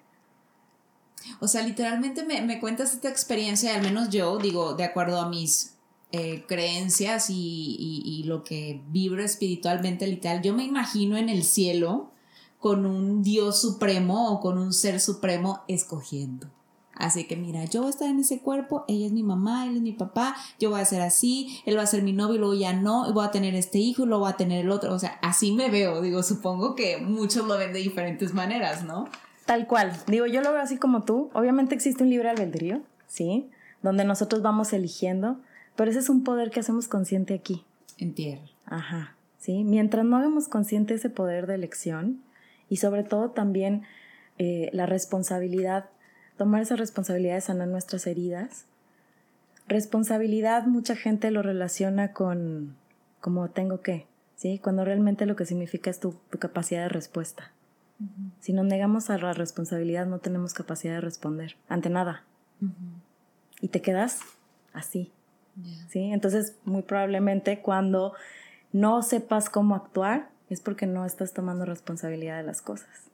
O 1.39 1.47
sea, 1.47 1.61
literalmente 1.61 2.25
me, 2.25 2.41
me 2.41 2.59
cuentas 2.59 2.93
esta 2.93 3.07
experiencia, 3.07 3.75
al 3.75 3.83
menos 3.83 4.09
yo, 4.09 4.39
digo, 4.39 4.73
de 4.73 4.83
acuerdo 4.83 5.21
a 5.21 5.29
mis 5.29 5.75
eh, 6.11 6.43
creencias 6.47 7.29
y, 7.29 7.75
y, 8.03 8.23
lo 8.23 8.43
que 8.43 8.81
vibro 8.89 9.23
espiritualmente, 9.23 10.07
literal, 10.07 10.41
yo 10.41 10.55
me 10.55 10.63
imagino 10.63 11.15
en 11.15 11.29
el 11.29 11.43
cielo 11.43 12.11
con 12.57 12.87
un 12.87 13.21
Dios 13.21 13.61
supremo 13.61 14.31
o 14.31 14.39
con 14.39 14.57
un 14.57 14.73
ser 14.73 14.99
supremo 14.99 15.61
escogiendo. 15.67 16.49
Así 16.95 17.25
que 17.25 17.35
mira, 17.35 17.65
yo 17.65 17.81
voy 17.81 17.87
a 17.87 17.91
estar 17.91 18.09
en 18.09 18.19
ese 18.19 18.39
cuerpo, 18.39 18.85
ella 18.87 19.05
es 19.05 19.11
mi 19.11 19.23
mamá, 19.23 19.65
él 19.65 19.75
es 19.75 19.81
mi 19.81 19.91
papá, 19.91 20.35
yo 20.59 20.69
voy 20.69 20.79
a 20.79 20.85
ser 20.85 21.01
así, 21.01 21.59
él 21.65 21.77
va 21.77 21.81
a 21.81 21.87
ser 21.87 22.03
mi 22.03 22.13
novio 22.13 22.35
y 22.35 22.39
luego 22.39 22.53
ya 22.53 22.73
no, 22.73 23.09
y 23.09 23.13
voy 23.13 23.25
a 23.25 23.31
tener 23.31 23.53
este 23.55 23.79
hijo 23.79 24.03
y 24.03 24.05
luego 24.07 24.23
voy 24.23 24.31
a 24.31 24.37
tener 24.37 24.61
el 24.65 24.71
otro. 24.71 24.93
O 24.93 24.99
sea, 24.99 25.19
así 25.21 25.51
me 25.51 25.69
veo, 25.69 26.01
digo, 26.01 26.23
supongo 26.23 26.75
que 26.75 26.97
muchos 26.97 27.45
lo 27.47 27.57
ven 27.57 27.73
de 27.73 27.79
diferentes 27.79 28.33
maneras, 28.33 28.83
¿no? 28.83 29.09
Tal 29.45 29.67
cual, 29.67 29.91
digo, 30.07 30.25
yo 30.25 30.41
lo 30.41 30.51
veo 30.51 30.61
así 30.61 30.77
como 30.77 31.03
tú. 31.03 31.29
Obviamente 31.33 31.75
existe 31.75 32.03
un 32.03 32.09
libre 32.09 32.29
albedrío, 32.29 32.81
¿sí? 33.07 33.49
Donde 33.83 34.05
nosotros 34.05 34.41
vamos 34.41 34.73
eligiendo, 34.73 35.39
pero 35.75 35.91
ese 35.91 35.99
es 35.99 36.09
un 36.09 36.23
poder 36.23 36.49
que 36.49 36.61
hacemos 36.61 36.87
consciente 36.87 37.33
aquí. 37.33 37.63
En 37.97 38.13
tierra. 38.13 38.41
Ajá, 38.65 39.15
¿sí? 39.37 39.63
Mientras 39.63 40.05
no 40.05 40.17
hagamos 40.17 40.47
consciente 40.47 40.95
ese 40.95 41.09
poder 41.09 41.45
de 41.45 41.55
elección, 41.55 42.23
y 42.69 42.77
sobre 42.77 43.03
todo 43.03 43.31
también 43.31 43.83
eh, 44.37 44.69
la 44.73 44.85
responsabilidad, 44.85 45.89
tomar 46.37 46.61
esa 46.61 46.75
responsabilidad 46.75 47.35
de 47.35 47.41
sanar 47.41 47.67
nuestras 47.67 48.07
heridas. 48.07 48.65
Responsabilidad 49.67 50.65
mucha 50.65 50.95
gente 50.95 51.31
lo 51.31 51.41
relaciona 51.41 52.13
con 52.13 52.75
como 53.19 53.49
tengo 53.49 53.81
que, 53.81 54.05
¿sí? 54.35 54.59
Cuando 54.59 54.85
realmente 54.85 55.25
lo 55.25 55.35
que 55.35 55.45
significa 55.45 55.89
es 55.89 55.99
tu, 55.99 56.15
capacidad 56.37 56.83
de 56.83 56.89
respuesta. 56.89 57.51
Si 58.41 58.51
nos 58.51 58.65
negamos 58.65 59.09
a 59.09 59.17
la 59.17 59.33
responsabilidad 59.33 60.05
no 60.05 60.19
tenemos 60.19 60.53
capacidad 60.53 60.95
de 60.95 61.01
responder 61.01 61.55
ante 61.69 61.89
nada. 61.89 62.23
Y 63.61 63.69
te 63.69 63.81
quedas 63.81 64.19
así. 64.73 65.11
¿sí? 65.89 66.11
Entonces, 66.11 66.57
muy 66.65 66.81
probablemente 66.81 67.61
cuando 67.61 68.13
no 68.73 69.01
sepas 69.01 69.49
cómo 69.49 69.75
actuar, 69.75 70.29
es 70.49 70.61
porque 70.61 70.85
no 70.85 71.05
estás 71.05 71.33
tomando 71.33 71.65
responsabilidad 71.65 72.37
de 72.37 72.43
las 72.43 72.61
cosas. 72.61 73.09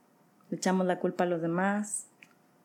Le 0.50 0.58
echamos 0.58 0.86
la 0.86 1.00
culpa 1.00 1.24
a 1.24 1.28
los 1.28 1.42
demás, 1.42 2.08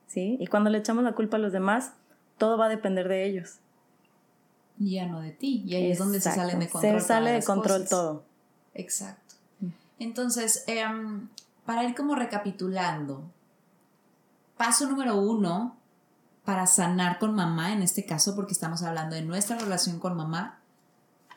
¿sí? 0.07 0.37
Y 0.41 0.47
cuando 0.47 0.71
le 0.71 0.79
echamos 0.79 1.05
la 1.05 1.13
culpa 1.13 1.37
a 1.37 1.41
los 1.41 1.53
demás, 1.53 1.93
todo 2.39 2.59
va 2.59 2.67
a 2.67 2.69
depender 2.69 3.09
de 3.09 3.25
ellos. 3.27 3.59
Y 4.79 4.97
ya 4.97 5.07
no 5.07 5.21
de 5.21 5.31
ti. 5.31 5.63
Y 5.67 5.75
ahí 5.75 5.91
es 5.91 5.99
donde 5.99 6.21
se 6.21 6.31
sale 6.31 6.55
de 6.55 6.69
control. 6.69 7.01
Se 7.01 7.07
sale 7.07 7.33
de 7.33 7.43
control 7.43 7.89
todo. 7.89 8.25
Exacto. 8.75 9.35
Mm. 9.61 9.69
Entonces, 10.01 10.65
em, 10.67 11.29
para 11.65 11.85
ir 11.85 11.95
como 11.95 12.15
recapitulando, 12.15 13.31
paso 14.57 14.89
número 14.89 15.17
uno 15.17 15.77
para 16.45 16.67
sanar 16.67 17.19
con 17.19 17.35
mamá, 17.35 17.73
en 17.73 17.83
este 17.83 18.05
caso, 18.05 18.37
porque 18.37 18.53
estamos 18.53 18.83
hablando 18.83 19.17
de 19.17 19.23
nuestra 19.23 19.59
relación 19.59 19.99
con 19.99 20.17
mamá, 20.17 20.61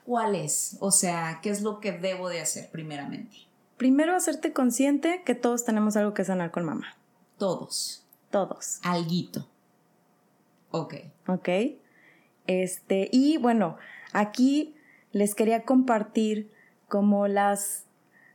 ¿cuál 0.06 0.36
es? 0.36 0.78
O 0.82 0.92
sea, 0.92 1.40
¿qué 1.42 1.50
es 1.50 1.62
lo 1.62 1.80
que 1.80 1.94
debo 1.94 2.30
de 2.30 2.42
hacer 2.42 2.70
primeramente? 2.70 3.36
Primero 3.78 4.16
hacerte 4.16 4.54
consciente 4.54 5.24
que 5.26 5.34
todos 5.34 5.66
tenemos 5.66 5.96
algo 5.96 6.14
que 6.14 6.26
sanar 6.26 6.52
con 6.52 6.66
mamá. 6.66 6.96
Todos. 7.38 8.06
Todos. 8.30 8.80
Alguito. 8.84 9.48
Ok. 10.72 10.96
Ok. 11.28 11.50
Este, 12.48 13.10
y 13.12 13.38
bueno, 13.38 13.78
aquí 14.14 14.76
les 15.12 15.36
quería 15.36 15.64
compartir 15.64 16.52
como 16.88 17.28
las 17.28 17.86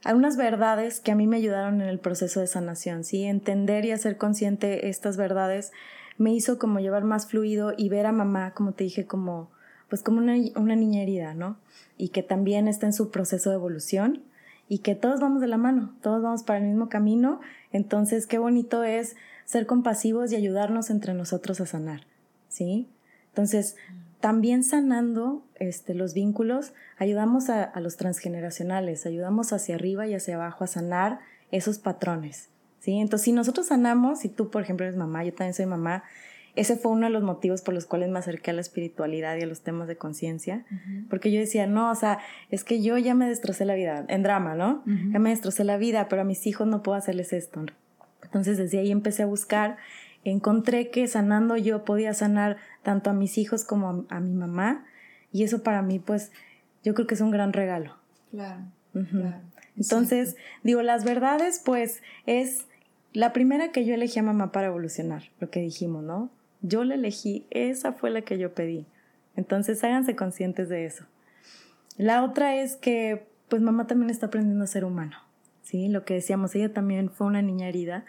algunas 0.05 0.37
verdades 0.37 1.01
que 1.01 1.13
a 1.13 1.15
mí 1.15 1.27
me 1.27 1.39
ayudaron 1.39 1.81
en 1.81 1.89
el 1.89 1.99
proceso 1.99 2.41
de 2.41 2.47
sanación, 2.47 3.05
¿sí? 3.05 3.25
Entender 3.25 3.87
y 3.87 3.91
hacer 3.91 4.19
consciente 4.19 4.89
estas 4.89 5.17
verdades 5.17 5.73
me 6.19 6.33
hizo 6.33 6.59
como 6.59 6.79
llevar 6.79 7.05
más 7.05 7.27
fluido 7.27 7.73
y 7.77 7.89
ver 7.89 8.05
a 8.05 8.13
mamá, 8.13 8.53
como 8.53 8.73
te 8.73 8.85
dije, 8.85 9.07
como 9.07 9.49
pues 9.89 10.03
como 10.03 10.19
una, 10.19 10.35
una 10.57 10.77
niña 10.77 11.03
herida, 11.03 11.35
¿no? 11.35 11.57
Y 11.97 12.09
que 12.09 12.23
también 12.23 12.69
está 12.69 12.87
en 12.87 12.93
su 12.93 13.11
proceso 13.11 13.51
de 13.51 13.57
evolución 13.57 14.23
y 14.69 14.79
que 14.79 14.95
todos 14.95 15.21
vamos 15.21 15.41
de 15.41 15.47
la 15.47 15.59
mano, 15.59 15.95
todos 16.03 16.23
vamos 16.23 16.43
para 16.43 16.59
el 16.59 16.67
mismo 16.67 16.89
camino. 16.89 17.41
Entonces, 17.73 18.27
qué 18.27 18.39
bonito 18.39 18.83
es 18.85 19.17
ser 19.45 19.67
compasivos 19.67 20.33
y 20.33 20.37
ayudarnos 20.37 20.91
entre 20.91 21.15
nosotros 21.15 21.61
a 21.61 21.67
sanar, 21.67 22.03
¿sí? 22.49 22.89
Entonces, 23.29 23.77
también 24.21 24.65
sanando 24.65 25.45
este, 25.57 25.95
los 25.95 26.15
vínculos, 26.15 26.73
ayudamos 26.99 27.51
a, 27.51 27.65
a, 27.65 27.81
los 27.81 27.97
transgeneracionales, 27.97 29.07
ayudamos 29.07 29.53
hacia 29.53 29.75
arriba 29.75 30.07
y 30.07 30.15
hacia 30.15 30.37
abajo 30.37 30.65
a 30.65 30.67
sanar 30.67 31.21
esos 31.51 31.79
patrones, 31.79 32.49
¿sí? 32.81 32.99
Entonces, 32.99 33.25
si 33.25 33.33
nosotros 33.33 33.67
sanamos, 33.67 34.21
si 34.21 34.29
tú, 34.29 34.51
por 34.51 34.63
ejemplo, 34.63 34.87
eres 34.87 34.97
mamá, 34.97 35.25
yo 35.25 35.33
también 35.33 35.55
soy 35.55 35.67
mamá, 35.67 36.05
ese 36.57 36.77
fue 36.77 36.93
uno 36.93 37.07
de 37.07 37.13
los 37.13 37.23
motivos 37.23 37.63
por 37.63 37.75
los 37.75 37.85
cuales 37.85 38.11
me 38.11 38.19
acerqué 38.19 38.53
a 38.53 38.55
la 38.55 38.61
espiritualidad 38.61 39.37
y 39.37 39.43
a 39.43 39.47
los 39.47 39.63
temas 39.63 39.89
de 39.89 39.97
conciencia, 39.97 40.65
porque 41.11 41.33
yo 41.33 41.41
decía, 41.41 41.67
no, 41.67 41.91
o 41.91 41.95
sea, 41.95 42.21
es 42.51 42.63
que 42.63 42.81
yo 42.81 42.97
ya 42.97 43.15
me 43.15 43.29
destrocé 43.29 43.65
la 43.65 43.75
vida, 43.75 44.05
en 44.09 44.23
drama, 44.23 44.55
¿no? 44.55 44.85
Ya 45.13 45.19
me 45.19 45.31
destrocé 45.31 45.65
la 45.65 45.77
vida, 45.77 46.09
pero 46.09 46.23
a 46.23 46.25
mis 46.25 46.47
hijos 46.47 46.69
no 46.69 46.83
puedo 46.83 46.97
hacerles 46.97 47.33
esto. 47.33 47.65
Entonces 48.35 48.59
desde 48.59 48.81
ahí 48.81 48.91
empecé 48.91 49.23
a 49.23 49.27
buscar, 49.27 49.77
encontré 50.25 50.91
que 50.91 51.07
sanando 51.07 51.57
yo 51.57 51.85
podía 51.85 52.13
sanar 52.15 52.57
tanto 52.83 53.11
a 53.11 53.13
mis 53.13 53.39
hijos 53.39 53.65
como 53.65 54.07
a, 54.09 54.19
mi 54.19 54.35
mamá, 54.35 54.85
y 55.31 55.45
eso 55.45 55.63
para 55.63 55.83
mí, 55.83 56.01
pues, 56.01 56.33
yo 56.83 56.95
creo 56.95 57.07
que 57.07 57.15
es 57.15 57.21
un 57.21 57.31
gran 57.31 57.53
regalo. 57.53 57.97
Claro. 58.33 58.63
Entonces, 59.77 60.37
digo, 60.65 60.83
las 60.83 61.05
verdades, 61.05 61.63
pues, 61.65 62.03
es 62.27 62.67
la 63.13 63.33
primera 63.33 63.71
que 63.71 63.85
yo 63.85 63.95
elegí 63.95 64.19
a 64.19 64.25
mamá 64.25 64.51
para 64.51 64.67
evolucionar, 64.67 65.23
lo 65.39 65.49
que 65.51 65.61
dijimos, 65.61 66.03
¿no? 66.03 66.29
Yo 66.61 66.83
la 66.83 66.97
elegí, 66.97 67.47
esa 67.51 67.93
fue 67.93 68.11
la 68.11 68.23
que 68.23 68.37
yo 68.37 68.53
pedí. 68.53 68.85
Entonces 69.37 69.85
háganse 69.85 70.17
conscientes 70.17 70.69
de 70.69 70.87
eso. 70.87 71.05
La 71.97 72.25
otra 72.25 72.57
es 72.57 72.75
que 72.75 73.29
pues 73.49 73.63
mamá 73.63 73.87
también 73.87 74.11
está 74.11 74.27
aprendiendo 74.27 74.65
a 74.65 74.67
ser 74.67 74.85
humano, 74.85 75.17
¿sí? 75.63 75.89
Lo 75.89 76.05
que 76.05 76.15
decíamos, 76.15 76.55
ella 76.57 76.73
también 76.73 77.11
fue 77.11 77.27
una 77.27 77.43
niña 77.43 77.69
herida, 77.69 78.05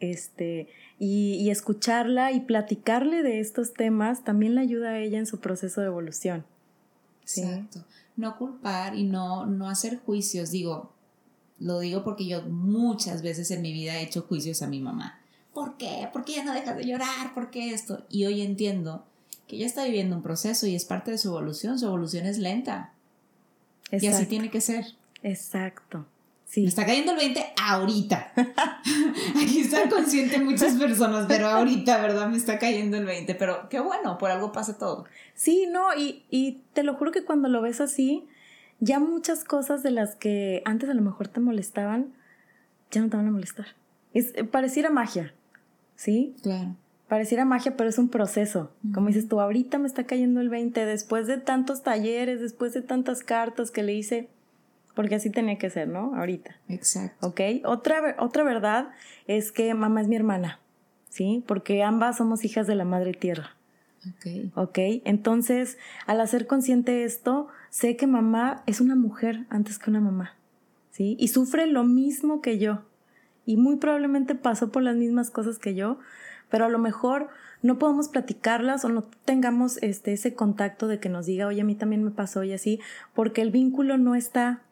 este, 0.00 0.68
y, 0.98 1.34
y 1.34 1.50
escucharla 1.50 2.32
y 2.32 2.40
platicarle 2.40 3.22
de 3.22 3.40
estos 3.40 3.72
temas 3.74 4.24
también 4.24 4.54
le 4.54 4.60
ayuda 4.60 4.90
a 4.90 4.98
ella 4.98 5.18
en 5.18 5.26
su 5.26 5.40
proceso 5.40 5.80
de 5.80 5.88
evolución, 5.88 6.44
Exacto. 7.36 7.84
No 8.16 8.36
culpar 8.36 8.96
y 8.96 9.04
no, 9.04 9.46
no 9.46 9.68
hacer 9.68 9.98
juicios. 9.98 10.50
Digo, 10.50 10.92
lo 11.58 11.78
digo 11.80 12.02
porque 12.02 12.26
yo 12.26 12.42
muchas 12.42 13.22
veces 13.22 13.50
en 13.50 13.62
mi 13.62 13.72
vida 13.72 13.98
he 13.98 14.02
hecho 14.02 14.22
juicios 14.22 14.62
a 14.62 14.66
mi 14.66 14.80
mamá. 14.80 15.20
¿Por 15.52 15.76
qué? 15.76 16.08
¿Por 16.12 16.24
qué 16.24 16.34
ya 16.36 16.44
no 16.44 16.54
dejas 16.54 16.76
de 16.76 16.86
llorar? 16.86 17.34
¿Por 17.34 17.50
qué 17.50 17.72
esto? 17.74 18.04
Y 18.08 18.24
hoy 18.26 18.42
entiendo 18.42 19.04
que 19.46 19.56
ella 19.56 19.66
está 19.66 19.84
viviendo 19.84 20.16
un 20.16 20.22
proceso 20.22 20.66
y 20.66 20.74
es 20.74 20.84
parte 20.84 21.10
de 21.10 21.18
su 21.18 21.28
evolución. 21.28 21.78
Su 21.78 21.86
evolución 21.86 22.26
es 22.26 22.38
lenta. 22.38 22.92
Y 23.90 24.06
así 24.06 24.26
tiene 24.26 24.50
que 24.50 24.60
ser. 24.60 24.86
Exacto. 25.22 26.06
Sí. 26.48 26.62
Me 26.62 26.68
está 26.68 26.86
cayendo 26.86 27.12
el 27.12 27.18
20 27.18 27.44
ahorita. 27.62 28.32
Aquí 29.42 29.60
están 29.60 29.90
conscientes 29.90 30.42
muchas 30.42 30.76
personas, 30.76 31.26
pero 31.28 31.46
ahorita, 31.46 32.00
¿verdad? 32.00 32.28
Me 32.28 32.38
está 32.38 32.58
cayendo 32.58 32.96
el 32.96 33.04
20. 33.04 33.34
Pero 33.34 33.68
qué 33.68 33.80
bueno, 33.80 34.16
por 34.16 34.30
algo 34.30 34.50
pasa 34.50 34.78
todo. 34.78 35.04
Sí, 35.34 35.66
no, 35.70 35.94
y, 35.94 36.24
y 36.30 36.62
te 36.72 36.82
lo 36.82 36.94
juro 36.94 37.12
que 37.12 37.22
cuando 37.22 37.50
lo 37.50 37.60
ves 37.60 37.82
así, 37.82 38.26
ya 38.80 38.98
muchas 38.98 39.44
cosas 39.44 39.82
de 39.82 39.90
las 39.90 40.14
que 40.16 40.62
antes 40.64 40.88
a 40.88 40.94
lo 40.94 41.02
mejor 41.02 41.28
te 41.28 41.40
molestaban, 41.40 42.14
ya 42.90 43.02
no 43.02 43.10
te 43.10 43.18
van 43.18 43.28
a 43.28 43.30
molestar. 43.30 43.66
Es, 44.14 44.32
eh, 44.34 44.44
pareciera 44.44 44.88
magia, 44.88 45.34
¿sí? 45.96 46.34
Claro. 46.42 46.76
Pareciera 47.08 47.44
magia, 47.44 47.76
pero 47.76 47.88
es 47.90 47.98
un 47.98 48.08
proceso. 48.08 48.70
Como 48.94 49.08
dices 49.08 49.28
tú, 49.28 49.40
ahorita 49.40 49.78
me 49.78 49.86
está 49.86 50.04
cayendo 50.04 50.40
el 50.40 50.48
20, 50.48 50.84
después 50.84 51.26
de 51.26 51.38
tantos 51.38 51.82
talleres, 51.82 52.40
después 52.40 52.74
de 52.74 52.82
tantas 52.82 53.22
cartas 53.22 53.70
que 53.70 53.82
le 53.82 53.94
hice, 53.94 54.28
porque 54.98 55.14
así 55.14 55.30
tenía 55.30 55.58
que 55.58 55.70
ser, 55.70 55.86
¿no? 55.86 56.16
Ahorita. 56.16 56.56
Exacto. 56.68 57.28
¿Ok? 57.28 57.40
Otra, 57.64 58.16
otra 58.18 58.42
verdad 58.42 58.88
es 59.28 59.52
que 59.52 59.72
mamá 59.72 60.00
es 60.00 60.08
mi 60.08 60.16
hermana, 60.16 60.58
¿sí? 61.08 61.44
Porque 61.46 61.84
ambas 61.84 62.16
somos 62.16 62.44
hijas 62.44 62.66
de 62.66 62.74
la 62.74 62.84
madre 62.84 63.12
tierra. 63.12 63.54
Ok. 64.08 64.56
Ok, 64.56 64.78
entonces 65.04 65.78
al 66.06 66.20
hacer 66.20 66.48
consciente 66.48 67.04
esto, 67.04 67.46
sé 67.70 67.96
que 67.96 68.08
mamá 68.08 68.64
es 68.66 68.80
una 68.80 68.96
mujer 68.96 69.46
antes 69.50 69.78
que 69.78 69.88
una 69.88 70.00
mamá, 70.00 70.34
¿sí? 70.90 71.16
Y 71.20 71.28
sufre 71.28 71.68
lo 71.68 71.84
mismo 71.84 72.40
que 72.42 72.58
yo. 72.58 72.82
Y 73.46 73.56
muy 73.56 73.76
probablemente 73.76 74.34
pasó 74.34 74.72
por 74.72 74.82
las 74.82 74.96
mismas 74.96 75.30
cosas 75.30 75.60
que 75.60 75.76
yo, 75.76 76.00
pero 76.50 76.64
a 76.64 76.68
lo 76.68 76.80
mejor 76.80 77.28
no 77.62 77.78
podemos 77.78 78.08
platicarlas 78.08 78.84
o 78.84 78.88
no 78.88 79.04
tengamos 79.24 79.80
este, 79.80 80.12
ese 80.12 80.34
contacto 80.34 80.88
de 80.88 80.98
que 80.98 81.08
nos 81.08 81.26
diga, 81.26 81.46
oye, 81.46 81.60
a 81.60 81.64
mí 81.64 81.76
también 81.76 82.02
me 82.02 82.10
pasó 82.10 82.42
y 82.42 82.52
así, 82.52 82.80
porque 83.14 83.42
el 83.42 83.52
vínculo 83.52 83.96
no 83.96 84.16
está 84.16 84.64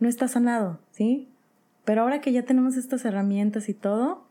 no 0.00 0.08
está 0.08 0.26
sanado, 0.28 0.80
¿sí? 0.90 1.28
Pero 1.84 2.02
ahora 2.02 2.20
que 2.20 2.32
ya 2.32 2.44
tenemos 2.44 2.76
estas 2.76 3.04
herramientas 3.04 3.68
y 3.68 3.74
todo, 3.74 4.26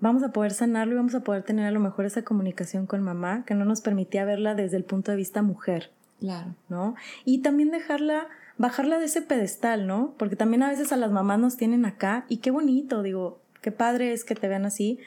vamos 0.00 0.22
a 0.22 0.32
poder 0.32 0.52
sanarlo 0.52 0.94
y 0.94 0.96
vamos 0.96 1.14
a 1.14 1.20
poder 1.20 1.42
tener 1.42 1.66
a 1.66 1.70
lo 1.70 1.80
mejor 1.80 2.04
esa 2.04 2.22
comunicación 2.22 2.86
con 2.86 3.02
mamá 3.02 3.44
que 3.44 3.54
no 3.54 3.64
nos 3.64 3.80
permitía 3.80 4.24
verla 4.24 4.54
desde 4.54 4.76
el 4.76 4.84
punto 4.84 5.10
de 5.10 5.16
vista 5.16 5.42
mujer. 5.42 5.90
Claro. 6.20 6.54
¿No? 6.68 6.94
Y 7.24 7.38
también 7.38 7.70
dejarla, 7.70 8.28
bajarla 8.56 8.98
de 8.98 9.06
ese 9.06 9.22
pedestal, 9.22 9.86
¿no? 9.86 10.14
Porque 10.18 10.36
también 10.36 10.62
a 10.62 10.68
veces 10.68 10.92
a 10.92 10.96
las 10.96 11.10
mamás 11.10 11.40
nos 11.40 11.56
tienen 11.56 11.84
acá 11.84 12.26
y 12.28 12.36
qué 12.38 12.50
bonito, 12.50 13.02
digo, 13.02 13.40
qué 13.60 13.72
padre 13.72 14.12
es 14.12 14.24
que 14.24 14.34
te 14.34 14.48
vean 14.48 14.64
así, 14.64 14.98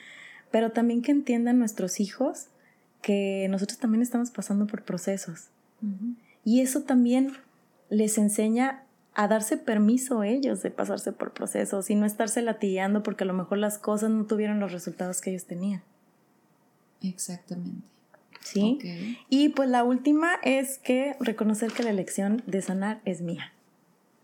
pero 0.52 0.72
también 0.72 1.02
que 1.02 1.12
entiendan 1.12 1.60
nuestros 1.60 2.00
hijos 2.00 2.48
que 3.02 3.48
nosotros 3.50 3.78
también 3.78 4.02
estamos 4.02 4.32
pasando 4.32 4.66
por 4.66 4.84
procesos. 4.84 5.50
Y 6.44 6.62
eso 6.62 6.84
también 6.84 7.34
les 7.90 8.18
enseña 8.18 8.85
a 9.16 9.28
darse 9.28 9.58
permiso 9.58 10.24
ellos 10.24 10.62
de 10.62 10.72
pasarse 10.72 11.12
por 11.12 11.32
procesos 11.32 11.90
y 11.90 11.96
no 11.96 12.06
estarse 12.06 12.42
latillando 12.42 13.02
porque 13.02 13.24
a 13.24 13.28
lo 13.28 13.34
mejor 13.34 13.58
las 13.58 13.78
cosas 13.78 14.10
no 14.12 14.26
tuvieron 14.26 14.60
los 14.60 14.72
resultados 14.72 15.22
que 15.22 15.32
ellos 15.32 15.46
tenían. 15.46 15.82
Exactamente. 17.02 17.88
¿Sí? 18.42 19.18
Y 19.30 19.50
pues 19.50 19.70
la 19.70 19.84
última 19.84 20.36
es 20.44 20.78
que 20.78 21.16
reconocer 21.20 21.72
que 21.72 21.84
la 21.84 21.90
elección 21.90 22.44
de 22.46 22.62
sanar 22.62 23.02
es 23.06 23.22
mía. 23.22 23.54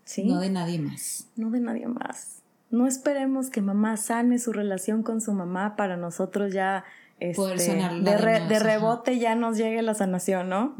¿Sí? 0.04 0.24
No 0.24 0.38
de 0.38 0.50
nadie 0.50 0.78
más. 0.78 1.26
No 1.36 1.50
de 1.50 1.60
nadie 1.60 1.86
más. 1.88 2.42
No 2.70 2.86
esperemos 2.86 3.50
que 3.50 3.60
mamá 3.60 3.96
sane 3.96 4.38
su 4.38 4.52
relación 4.52 5.02
con 5.02 5.20
su 5.20 5.32
mamá 5.32 5.74
para 5.74 5.96
nosotros 5.96 6.52
ya 6.52 6.84
Poder 7.36 7.56
este, 7.56 7.76
de, 7.76 8.40
de, 8.48 8.58
rebote 8.58 9.18
ya 9.18 9.36
nos 9.36 9.56
llegue 9.56 9.80
la 9.82 9.94
sanación, 9.94 10.48
¿no? 10.48 10.74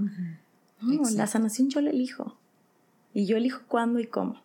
No, 0.81 1.11
la 1.11 1.29
sanación 1.29 1.69
yo 1.69 1.81
la 1.81 1.91
elijo. 1.91 2.37
Y 3.15 3.27
yo 3.27 3.37
elijo 3.37 3.63
cuándo 3.69 3.99
y 3.99 4.07
cómo. 4.07 4.41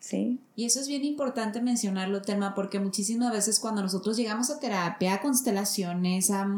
¿Sí? 0.00 0.38
Y 0.54 0.64
eso 0.64 0.80
es 0.80 0.88
bien 0.88 1.04
importante 1.04 1.60
mencionarlo, 1.60 2.22
tema 2.22 2.54
porque 2.54 2.78
muchísimas 2.78 3.32
veces 3.32 3.58
cuando 3.58 3.82
nosotros 3.82 4.16
llegamos 4.16 4.50
a 4.50 4.60
terapia, 4.60 5.14
a 5.14 5.20
constelaciones, 5.20 6.30
a 6.30 6.48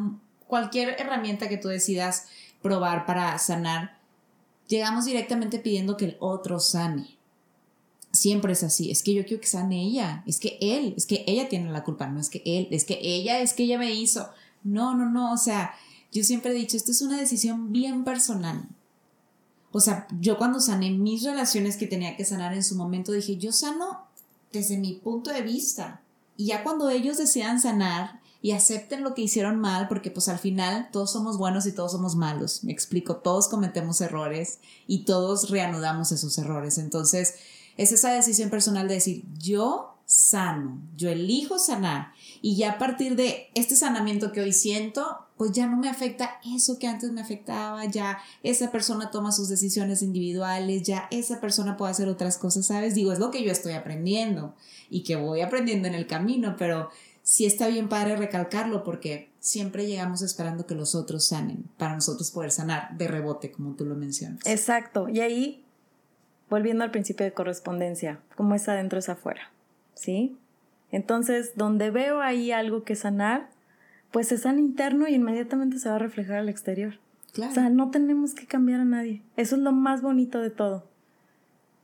cualquier 0.46 1.00
herramienta 1.00 1.48
que 1.48 1.56
tú 1.56 1.68
decidas 1.68 2.26
probar 2.60 3.06
para 3.06 3.38
sanar, 3.38 3.98
llegamos 4.68 5.06
directamente 5.06 5.58
pidiendo 5.58 5.96
que 5.96 6.04
el 6.06 6.16
otro 6.20 6.60
sane. 6.60 7.16
Siempre 8.12 8.52
es 8.52 8.62
así, 8.64 8.90
es 8.90 9.02
que 9.02 9.14
yo 9.14 9.24
quiero 9.24 9.40
que 9.40 9.46
sane 9.46 9.82
ella, 9.82 10.24
es 10.26 10.40
que 10.40 10.58
él, 10.60 10.94
es 10.96 11.06
que 11.06 11.24
ella 11.26 11.48
tiene 11.48 11.70
la 11.70 11.84
culpa, 11.84 12.08
no 12.08 12.20
es 12.20 12.28
que 12.28 12.42
él, 12.44 12.68
es 12.72 12.84
que 12.84 12.98
ella, 13.00 13.40
es 13.40 13.54
que 13.54 13.62
ella 13.62 13.78
me 13.78 13.92
hizo. 13.92 14.28
No, 14.64 14.96
no, 14.96 15.08
no, 15.08 15.32
o 15.32 15.36
sea, 15.36 15.74
yo 16.12 16.24
siempre 16.24 16.50
he 16.50 16.54
dicho, 16.54 16.76
esto 16.76 16.90
es 16.90 17.02
una 17.02 17.18
decisión 17.18 17.72
bien 17.72 18.04
personal. 18.04 18.68
O 19.72 19.80
sea, 19.80 20.06
yo 20.20 20.36
cuando 20.36 20.60
sané 20.60 20.90
mis 20.90 21.22
relaciones 21.22 21.76
que 21.76 21.86
tenía 21.86 22.16
que 22.16 22.24
sanar 22.24 22.54
en 22.54 22.64
su 22.64 22.74
momento, 22.76 23.12
dije, 23.12 23.36
yo 23.36 23.52
sano 23.52 24.06
desde 24.52 24.78
mi 24.78 24.94
punto 24.94 25.30
de 25.30 25.42
vista. 25.42 26.00
Y 26.36 26.46
ya 26.46 26.62
cuando 26.62 26.90
ellos 26.90 27.18
desean 27.18 27.60
sanar 27.60 28.20
y 28.42 28.52
acepten 28.52 29.02
lo 29.02 29.14
que 29.14 29.22
hicieron 29.22 29.60
mal, 29.60 29.86
porque 29.88 30.10
pues 30.10 30.28
al 30.28 30.38
final 30.38 30.88
todos 30.90 31.12
somos 31.12 31.36
buenos 31.36 31.66
y 31.66 31.72
todos 31.72 31.92
somos 31.92 32.16
malos, 32.16 32.64
me 32.64 32.72
explico, 32.72 33.16
todos 33.16 33.48
cometemos 33.48 34.00
errores 34.00 34.58
y 34.86 35.04
todos 35.04 35.50
reanudamos 35.50 36.10
esos 36.10 36.38
errores. 36.38 36.78
Entonces, 36.78 37.34
es 37.76 37.92
esa 37.92 38.12
decisión 38.12 38.50
personal 38.50 38.88
de 38.88 38.94
decir, 38.94 39.24
yo 39.38 39.94
sano, 40.06 40.80
yo 40.96 41.08
elijo 41.10 41.58
sanar 41.58 42.12
y 42.42 42.56
ya 42.56 42.72
a 42.72 42.78
partir 42.78 43.14
de 43.14 43.48
este 43.54 43.76
sanamiento 43.76 44.32
que 44.32 44.40
hoy 44.40 44.52
siento, 44.52 45.18
pues 45.40 45.52
ya 45.52 45.66
no 45.66 45.78
me 45.78 45.88
afecta 45.88 46.38
eso 46.44 46.78
que 46.78 46.86
antes 46.86 47.12
me 47.12 47.22
afectaba, 47.22 47.86
ya 47.86 48.18
esa 48.42 48.70
persona 48.70 49.10
toma 49.10 49.32
sus 49.32 49.48
decisiones 49.48 50.02
individuales, 50.02 50.82
ya 50.82 51.08
esa 51.10 51.40
persona 51.40 51.78
puede 51.78 51.92
hacer 51.92 52.08
otras 52.08 52.36
cosas, 52.36 52.66
¿sabes? 52.66 52.94
Digo, 52.94 53.10
es 53.10 53.18
lo 53.18 53.30
que 53.30 53.42
yo 53.42 53.50
estoy 53.50 53.72
aprendiendo 53.72 54.54
y 54.90 55.02
que 55.02 55.16
voy 55.16 55.40
aprendiendo 55.40 55.88
en 55.88 55.94
el 55.94 56.06
camino, 56.06 56.56
pero 56.58 56.90
sí 57.22 57.46
está 57.46 57.68
bien 57.68 57.88
padre 57.88 58.16
recalcarlo 58.16 58.84
porque 58.84 59.30
siempre 59.38 59.86
llegamos 59.86 60.20
esperando 60.20 60.66
que 60.66 60.74
los 60.74 60.94
otros 60.94 61.24
sanen, 61.28 61.64
para 61.78 61.94
nosotros 61.94 62.30
poder 62.30 62.50
sanar 62.50 62.94
de 62.98 63.08
rebote, 63.08 63.50
como 63.50 63.72
tú 63.76 63.86
lo 63.86 63.94
mencionas. 63.94 64.40
Exacto, 64.44 65.08
y 65.08 65.20
ahí, 65.20 65.64
volviendo 66.50 66.84
al 66.84 66.90
principio 66.90 67.24
de 67.24 67.32
correspondencia, 67.32 68.20
como 68.36 68.54
es 68.54 68.68
adentro 68.68 68.98
es 68.98 69.08
afuera, 69.08 69.50
¿sí? 69.94 70.36
Entonces, 70.92 71.52
donde 71.56 71.90
veo 71.90 72.20
ahí 72.20 72.52
algo 72.52 72.84
que 72.84 72.94
sanar, 72.94 73.48
pues 74.10 74.32
es 74.32 74.42
sana 74.42 74.60
interno 74.60 75.06
y 75.08 75.14
inmediatamente 75.14 75.78
se 75.78 75.88
va 75.88 75.96
a 75.96 75.98
reflejar 75.98 76.38
al 76.38 76.48
exterior. 76.48 76.98
O 77.38 77.52
sea, 77.52 77.68
no 77.70 77.90
tenemos 77.90 78.34
que 78.34 78.46
cambiar 78.46 78.80
a 78.80 78.84
nadie. 78.84 79.22
Eso 79.36 79.56
es 79.56 79.62
lo 79.62 79.72
más 79.72 80.02
bonito 80.02 80.40
de 80.40 80.50
todo. 80.50 80.84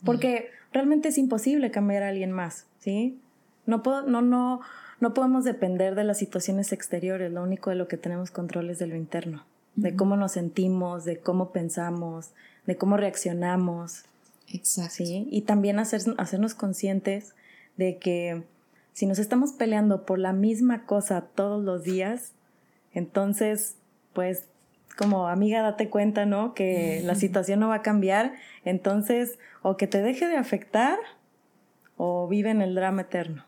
Porque 0.04 0.50
realmente 0.72 1.08
es 1.08 1.18
imposible 1.18 1.70
cambiar 1.70 2.02
a 2.02 2.08
alguien 2.08 2.32
más, 2.32 2.66
¿sí? 2.80 3.18
No, 3.64 3.82
puedo, 3.82 4.02
no, 4.02 4.22
no, 4.22 4.60
no 5.00 5.14
podemos 5.14 5.44
depender 5.44 5.94
de 5.94 6.04
las 6.04 6.18
situaciones 6.18 6.72
exteriores. 6.72 7.32
Lo 7.32 7.42
único 7.42 7.70
de 7.70 7.76
lo 7.76 7.88
que 7.88 7.96
tenemos 7.96 8.30
control 8.30 8.70
es 8.70 8.78
de 8.78 8.86
lo 8.86 8.96
interno. 8.96 9.44
De 9.76 9.94
cómo 9.94 10.16
nos 10.16 10.32
sentimos, 10.32 11.04
de 11.04 11.18
cómo 11.18 11.50
pensamos, 11.50 12.30
de 12.66 12.76
cómo 12.76 12.96
reaccionamos. 12.96 14.04
Exacto. 14.48 15.04
¿sí? 15.04 15.28
Y 15.30 15.42
también 15.42 15.78
hacer, 15.78 16.00
hacernos 16.16 16.54
conscientes 16.54 17.34
de 17.76 17.98
que 17.98 18.42
si 18.96 19.04
nos 19.04 19.18
estamos 19.18 19.52
peleando 19.52 20.06
por 20.06 20.18
la 20.18 20.32
misma 20.32 20.86
cosa 20.86 21.20
todos 21.20 21.62
los 21.62 21.82
días, 21.82 22.32
entonces, 22.94 23.76
pues, 24.14 24.48
como 24.96 25.28
amiga, 25.28 25.60
date 25.60 25.90
cuenta, 25.90 26.24
¿no? 26.24 26.54
Que 26.54 27.02
la 27.04 27.14
situación 27.14 27.60
no 27.60 27.68
va 27.68 27.74
a 27.74 27.82
cambiar. 27.82 28.32
Entonces, 28.64 29.38
o 29.60 29.76
que 29.76 29.86
te 29.86 30.00
deje 30.00 30.26
de 30.26 30.38
afectar 30.38 30.98
o 31.98 32.26
vive 32.26 32.48
en 32.48 32.62
el 32.62 32.74
drama 32.74 33.02
eterno. 33.02 33.44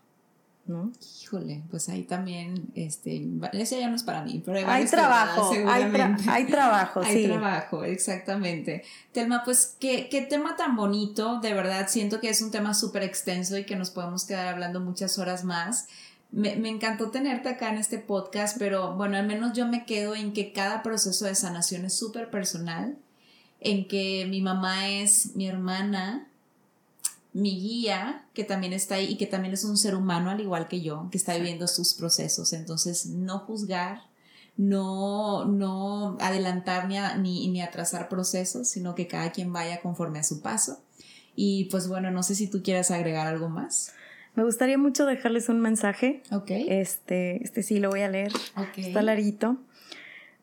¿No? 0.68 0.92
Híjole, 1.22 1.62
pues 1.70 1.88
ahí 1.88 2.02
también, 2.02 2.68
este, 2.74 3.26
ese 3.52 3.80
ya 3.80 3.88
no 3.88 3.96
es 3.96 4.02
para 4.02 4.22
mí, 4.22 4.42
pero 4.44 4.58
hay, 4.68 4.86
trabajo, 4.86 5.50
hay, 5.50 5.82
hay, 5.82 6.46
trabajo, 6.46 7.00
hay 7.04 7.26
trabajo, 7.26 7.84
exactamente. 7.84 8.84
Telma, 9.12 9.42
pues 9.44 9.76
¿qué, 9.80 10.08
qué 10.10 10.22
tema 10.22 10.56
tan 10.56 10.76
bonito, 10.76 11.40
de 11.40 11.54
verdad, 11.54 11.86
siento 11.88 12.20
que 12.20 12.28
es 12.28 12.42
un 12.42 12.50
tema 12.50 12.74
súper 12.74 13.02
extenso 13.02 13.56
y 13.56 13.64
que 13.64 13.76
nos 13.76 13.90
podemos 13.90 14.24
quedar 14.24 14.48
hablando 14.48 14.80
muchas 14.80 15.18
horas 15.18 15.44
más. 15.44 15.88
Me, 16.30 16.56
me, 16.56 16.68
encantó 16.68 17.10
tenerte 17.10 17.48
acá 17.48 17.70
en 17.70 17.78
este 17.78 17.98
podcast, 17.98 18.58
pero 18.58 18.94
bueno, 18.94 19.16
al 19.16 19.26
menos 19.26 19.54
yo 19.54 19.66
me 19.66 19.86
quedo 19.86 20.14
en 20.14 20.34
que 20.34 20.52
cada 20.52 20.82
proceso 20.82 21.24
de 21.24 21.34
sanación 21.34 21.86
es 21.86 21.94
súper 21.94 22.30
personal, 22.30 22.98
en 23.60 23.88
que 23.88 24.26
mi 24.28 24.42
mamá 24.42 24.88
es 24.88 25.34
mi 25.34 25.48
hermana, 25.48 26.28
mi 27.32 27.60
guía, 27.60 28.26
que 28.34 28.44
también 28.44 28.72
está 28.72 28.96
ahí 28.96 29.06
y 29.06 29.16
que 29.16 29.26
también 29.26 29.54
es 29.54 29.64
un 29.64 29.76
ser 29.76 29.94
humano 29.94 30.30
al 30.30 30.40
igual 30.40 30.68
que 30.68 30.80
yo, 30.80 31.08
que 31.10 31.18
está 31.18 31.34
viviendo 31.34 31.68
sus 31.68 31.94
procesos. 31.94 32.52
Entonces, 32.52 33.06
no 33.06 33.40
juzgar, 33.40 34.02
no, 34.56 35.44
no 35.44 36.16
adelantar 36.20 36.88
ni, 36.88 37.48
ni, 37.48 37.62
atrasar 37.62 38.08
procesos, 38.08 38.68
sino 38.68 38.94
que 38.94 39.06
cada 39.06 39.30
quien 39.30 39.52
vaya 39.52 39.80
conforme 39.80 40.18
a 40.18 40.24
su 40.24 40.40
paso. 40.40 40.82
Y 41.36 41.66
pues 41.66 41.86
bueno, 41.86 42.10
no 42.10 42.22
sé 42.22 42.34
si 42.34 42.48
tú 42.48 42.62
quieras 42.62 42.90
agregar 42.90 43.26
algo 43.28 43.48
más. 43.48 43.92
Me 44.34 44.42
gustaría 44.42 44.76
mucho 44.76 45.06
dejarles 45.06 45.48
un 45.48 45.60
mensaje. 45.60 46.22
Ok. 46.32 46.50
Este, 46.50 47.42
este 47.42 47.62
sí 47.62 47.78
lo 47.78 47.90
voy 47.90 48.00
a 48.00 48.08
leer. 48.08 48.32
Está 48.76 49.02
larguito. 49.02 49.58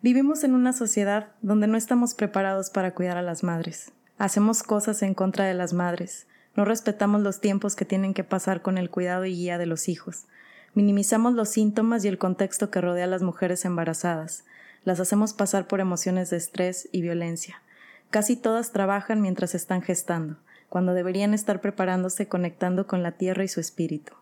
Vivimos 0.01 0.43
en 0.43 0.53
una 0.53 0.71
sociedad 0.71 1.29
donde 1.41 1.67
no 1.67 1.77
estamos 1.77 2.13
preparados 2.13 2.69
para 2.69 2.93
cuidar 2.93 3.17
a 3.17 3.21
las 3.21 3.43
madres. 3.43 3.91
Hacemos 4.17 4.63
cosas 4.63 5.01
en 5.01 5.13
contra 5.13 5.45
de 5.45 5.53
las 5.53 5.73
madres. 5.73 6.27
No 6.55 6.65
respetamos 6.65 7.21
los 7.21 7.41
tiempos 7.41 7.75
que 7.75 7.85
tienen 7.85 8.13
que 8.13 8.23
pasar 8.23 8.61
con 8.61 8.77
el 8.77 8.89
cuidado 8.89 9.25
y 9.25 9.35
guía 9.35 9.57
de 9.57 9.65
los 9.65 9.89
hijos. 9.89 10.25
Minimizamos 10.73 11.33
los 11.33 11.49
síntomas 11.49 12.03
y 12.03 12.07
el 12.07 12.17
contexto 12.17 12.69
que 12.69 12.81
rodea 12.81 13.05
a 13.05 13.07
las 13.07 13.23
mujeres 13.23 13.65
embarazadas. 13.65 14.45
Las 14.83 14.99
hacemos 14.99 15.33
pasar 15.33 15.67
por 15.67 15.79
emociones 15.79 16.29
de 16.29 16.37
estrés 16.37 16.87
y 16.91 17.01
violencia. 17.01 17.61
Casi 18.09 18.35
todas 18.35 18.71
trabajan 18.71 19.21
mientras 19.21 19.55
están 19.55 19.81
gestando, 19.81 20.37
cuando 20.69 20.93
deberían 20.93 21.33
estar 21.33 21.59
preparándose 21.59 22.27
conectando 22.27 22.87
con 22.87 23.03
la 23.03 23.13
tierra 23.13 23.43
y 23.43 23.47
su 23.47 23.59
espíritu. 23.59 24.13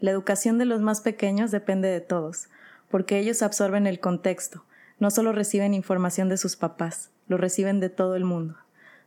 La 0.00 0.10
educación 0.10 0.58
de 0.58 0.66
los 0.66 0.80
más 0.80 1.00
pequeños 1.00 1.50
depende 1.50 1.88
de 1.88 2.00
todos, 2.00 2.48
porque 2.90 3.18
ellos 3.18 3.42
absorben 3.42 3.86
el 3.86 4.00
contexto, 4.00 4.64
no 4.98 5.10
solo 5.10 5.32
reciben 5.32 5.74
información 5.74 6.28
de 6.28 6.36
sus 6.36 6.56
papás, 6.56 7.10
lo 7.26 7.36
reciben 7.36 7.80
de 7.80 7.88
todo 7.90 8.14
el 8.14 8.24
mundo. 8.24 8.56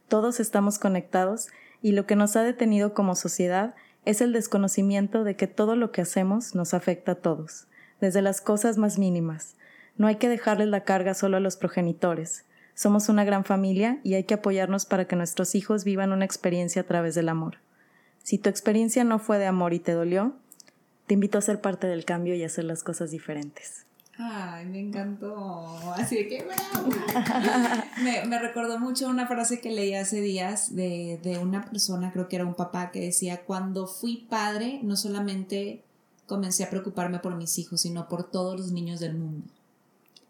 Todos 0.07 0.39
estamos 0.39 0.79
conectados 0.79 1.47
y 1.81 1.91
lo 1.91 2.05
que 2.05 2.15
nos 2.15 2.35
ha 2.35 2.43
detenido 2.43 2.93
como 2.93 3.15
sociedad 3.15 3.75
es 4.05 4.21
el 4.21 4.33
desconocimiento 4.33 5.23
de 5.23 5.35
que 5.35 5.47
todo 5.47 5.75
lo 5.75 5.91
que 5.91 6.01
hacemos 6.01 6.55
nos 6.55 6.73
afecta 6.73 7.13
a 7.13 7.15
todos, 7.15 7.67
desde 7.99 8.21
las 8.21 8.41
cosas 8.41 8.77
más 8.77 8.97
mínimas. 8.97 9.55
No 9.97 10.07
hay 10.07 10.15
que 10.15 10.29
dejarles 10.29 10.67
la 10.67 10.83
carga 10.83 11.13
solo 11.13 11.37
a 11.37 11.41
los 11.41 11.57
progenitores. 11.57 12.45
Somos 12.73 13.09
una 13.09 13.23
gran 13.23 13.43
familia 13.43 13.99
y 14.03 14.13
hay 14.13 14.23
que 14.23 14.35
apoyarnos 14.35 14.85
para 14.85 15.05
que 15.05 15.15
nuestros 15.15 15.55
hijos 15.55 15.83
vivan 15.83 16.11
una 16.11 16.25
experiencia 16.25 16.83
a 16.83 16.85
través 16.85 17.15
del 17.15 17.29
amor. 17.29 17.57
Si 18.21 18.37
tu 18.37 18.49
experiencia 18.49 19.03
no 19.03 19.17
fue 19.17 19.39
de 19.39 19.47
amor 19.47 19.73
y 19.73 19.79
te 19.79 19.93
dolió, 19.93 20.35
te 21.07 21.15
invito 21.15 21.37
a 21.37 21.41
ser 21.41 21.61
parte 21.61 21.87
del 21.87 22.05
cambio 22.05 22.35
y 22.35 22.43
a 22.43 22.47
hacer 22.47 22.65
las 22.65 22.83
cosas 22.83 23.09
diferentes. 23.09 23.86
Ay, 24.17 24.65
me 24.65 24.79
encantó. 24.79 25.67
Así 25.93 26.27
que, 26.27 26.47
me, 28.03 28.25
me, 28.25 28.39
recordó 28.39 28.79
mucho 28.79 29.07
una 29.07 29.27
frase 29.27 29.61
que 29.61 29.71
leí 29.71 29.93
hace 29.93 30.21
días 30.21 30.75
de, 30.75 31.19
de 31.21 31.37
una 31.37 31.65
persona, 31.69 32.11
creo 32.11 32.27
que 32.27 32.37
era 32.37 32.45
un 32.45 32.55
papá, 32.55 32.89
que 32.91 32.99
decía, 32.99 33.45
cuando 33.45 33.85
fui 33.85 34.25
padre, 34.29 34.79
no 34.83 34.97
solamente 34.97 35.83
comencé 36.25 36.63
a 36.63 36.69
preocuparme 36.69 37.19
por 37.19 37.35
mis 37.35 37.59
hijos, 37.59 37.81
sino 37.81 38.07
por 38.07 38.23
todos 38.23 38.59
los 38.59 38.71
niños 38.71 38.99
del 38.99 39.15
mundo. 39.15 39.47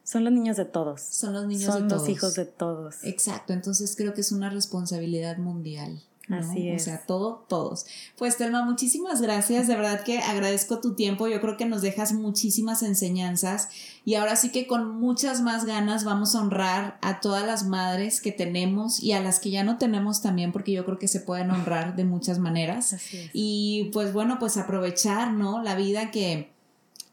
Son 0.03 0.23
los 0.23 0.31
niños 0.31 0.57
de 0.57 0.65
todos. 0.65 1.01
Son 1.01 1.33
los 1.33 1.45
niños 1.47 1.73
de 1.73 1.81
todos. 1.81 1.89
Son 1.89 1.99
los 1.99 2.09
hijos 2.09 2.35
de 2.35 2.45
todos. 2.45 3.03
Exacto, 3.03 3.53
entonces 3.53 3.95
creo 3.97 4.13
que 4.13 4.21
es 4.21 4.31
una 4.31 4.49
responsabilidad 4.49 5.37
mundial. 5.37 6.01
Así 6.29 6.67
es. 6.69 6.81
O 6.81 6.85
sea, 6.85 7.05
todo, 7.05 7.45
todos. 7.47 7.85
Pues 8.17 8.37
Telma, 8.37 8.63
muchísimas 8.63 9.21
gracias. 9.21 9.67
De 9.67 9.75
verdad 9.75 10.03
que 10.03 10.19
agradezco 10.19 10.79
tu 10.79 10.93
tiempo. 10.93 11.27
Yo 11.27 11.39
creo 11.39 11.55
que 11.55 11.65
nos 11.65 11.81
dejas 11.81 12.13
muchísimas 12.13 12.83
enseñanzas 12.83 13.69
y 14.03 14.15
ahora 14.15 14.35
sí 14.35 14.51
que 14.51 14.67
con 14.67 14.99
muchas 14.99 15.41
más 15.41 15.65
ganas 15.65 16.03
vamos 16.03 16.35
a 16.35 16.41
honrar 16.41 16.97
a 17.01 17.21
todas 17.21 17.45
las 17.45 17.65
madres 17.65 18.19
que 18.19 18.31
tenemos 18.31 19.01
y 19.01 19.13
a 19.13 19.21
las 19.21 19.39
que 19.39 19.51
ya 19.51 19.63
no 19.63 19.77
tenemos 19.77 20.21
también, 20.21 20.51
porque 20.51 20.73
yo 20.73 20.85
creo 20.85 20.99
que 20.99 21.07
se 21.07 21.21
pueden 21.21 21.51
honrar 21.51 21.95
de 21.95 22.03
muchas 22.03 22.39
maneras. 22.39 22.93
Así 22.93 23.17
es. 23.17 23.29
Y 23.33 23.89
pues 23.93 24.11
bueno, 24.11 24.37
pues 24.39 24.57
aprovechar, 24.57 25.31
¿no? 25.31 25.61
La 25.63 25.75
vida 25.75 26.11
que 26.11 26.55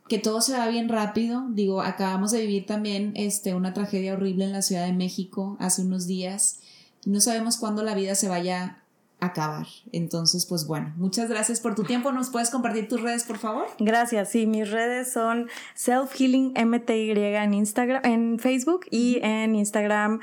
que 0.08 0.18
todo 0.18 0.40
se 0.40 0.52
va 0.52 0.68
bien 0.68 0.88
rápido. 0.88 1.46
Digo, 1.50 1.80
acabamos 1.80 2.30
de 2.30 2.42
vivir 2.42 2.66
también 2.66 3.12
este, 3.16 3.54
una 3.54 3.72
tragedia 3.72 4.12
horrible 4.12 4.44
en 4.44 4.52
la 4.52 4.62
Ciudad 4.62 4.84
de 4.84 4.92
México 4.92 5.56
hace 5.60 5.82
unos 5.82 6.06
días. 6.06 6.60
No 7.06 7.20
sabemos 7.20 7.56
cuándo 7.56 7.82
la 7.82 7.94
vida 7.94 8.14
se 8.14 8.28
vaya 8.28 8.83
acabar. 9.20 9.66
Entonces, 9.92 10.46
pues 10.46 10.66
bueno, 10.66 10.92
muchas 10.96 11.28
gracias 11.28 11.60
por 11.60 11.74
tu 11.74 11.84
tiempo. 11.84 12.12
¿Nos 12.12 12.30
puedes 12.30 12.50
compartir 12.50 12.88
tus 12.88 13.00
redes, 13.00 13.24
por 13.24 13.38
favor? 13.38 13.66
Gracias. 13.78 14.30
Sí, 14.30 14.46
mis 14.46 14.70
redes 14.70 15.12
son 15.12 15.48
Self 15.74 16.12
Healing 16.14 16.54
MTY 16.54 17.12
en 17.12 17.54
Instagram, 17.54 18.04
en 18.04 18.38
Facebook 18.38 18.86
y 18.90 19.18
en 19.22 19.54
Instagram 19.54 20.20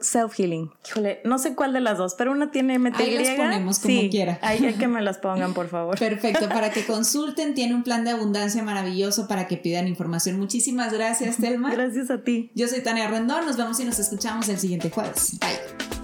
Self 0.00 0.34
Healing. 0.38 0.70
Híjole, 0.86 1.20
no 1.24 1.38
sé 1.38 1.54
cuál 1.54 1.72
de 1.72 1.80
las 1.80 1.98
dos, 1.98 2.14
pero 2.16 2.32
una 2.32 2.50
tiene 2.50 2.78
MTY. 2.78 3.02
Ahí 3.02 3.18
las 3.18 3.36
ponemos 3.36 3.78
como 3.78 4.00
sí, 4.00 4.10
quiera. 4.10 4.38
Ahí 4.42 4.64
hay 4.64 4.74
que 4.74 4.88
me 4.88 5.00
las 5.02 5.18
pongan, 5.18 5.54
por 5.54 5.68
favor. 5.68 5.98
Perfecto, 5.98 6.48
para 6.48 6.70
que 6.70 6.84
consulten, 6.86 7.54
tiene 7.54 7.74
un 7.74 7.82
plan 7.82 8.04
de 8.04 8.10
abundancia 8.10 8.62
maravilloso 8.62 9.28
para 9.28 9.46
que 9.46 9.56
pidan 9.56 9.88
información. 9.88 10.38
Muchísimas 10.38 10.92
gracias, 10.92 11.36
Telma. 11.38 11.72
Gracias 11.72 12.10
a 12.10 12.22
ti. 12.22 12.50
Yo 12.54 12.68
soy 12.68 12.82
Tania 12.82 13.08
Rendón, 13.08 13.46
nos 13.46 13.56
vemos 13.56 13.80
y 13.80 13.84
nos 13.84 13.98
escuchamos 13.98 14.48
el 14.48 14.58
siguiente 14.58 14.90
jueves. 14.90 15.38
Bye. 15.40 16.01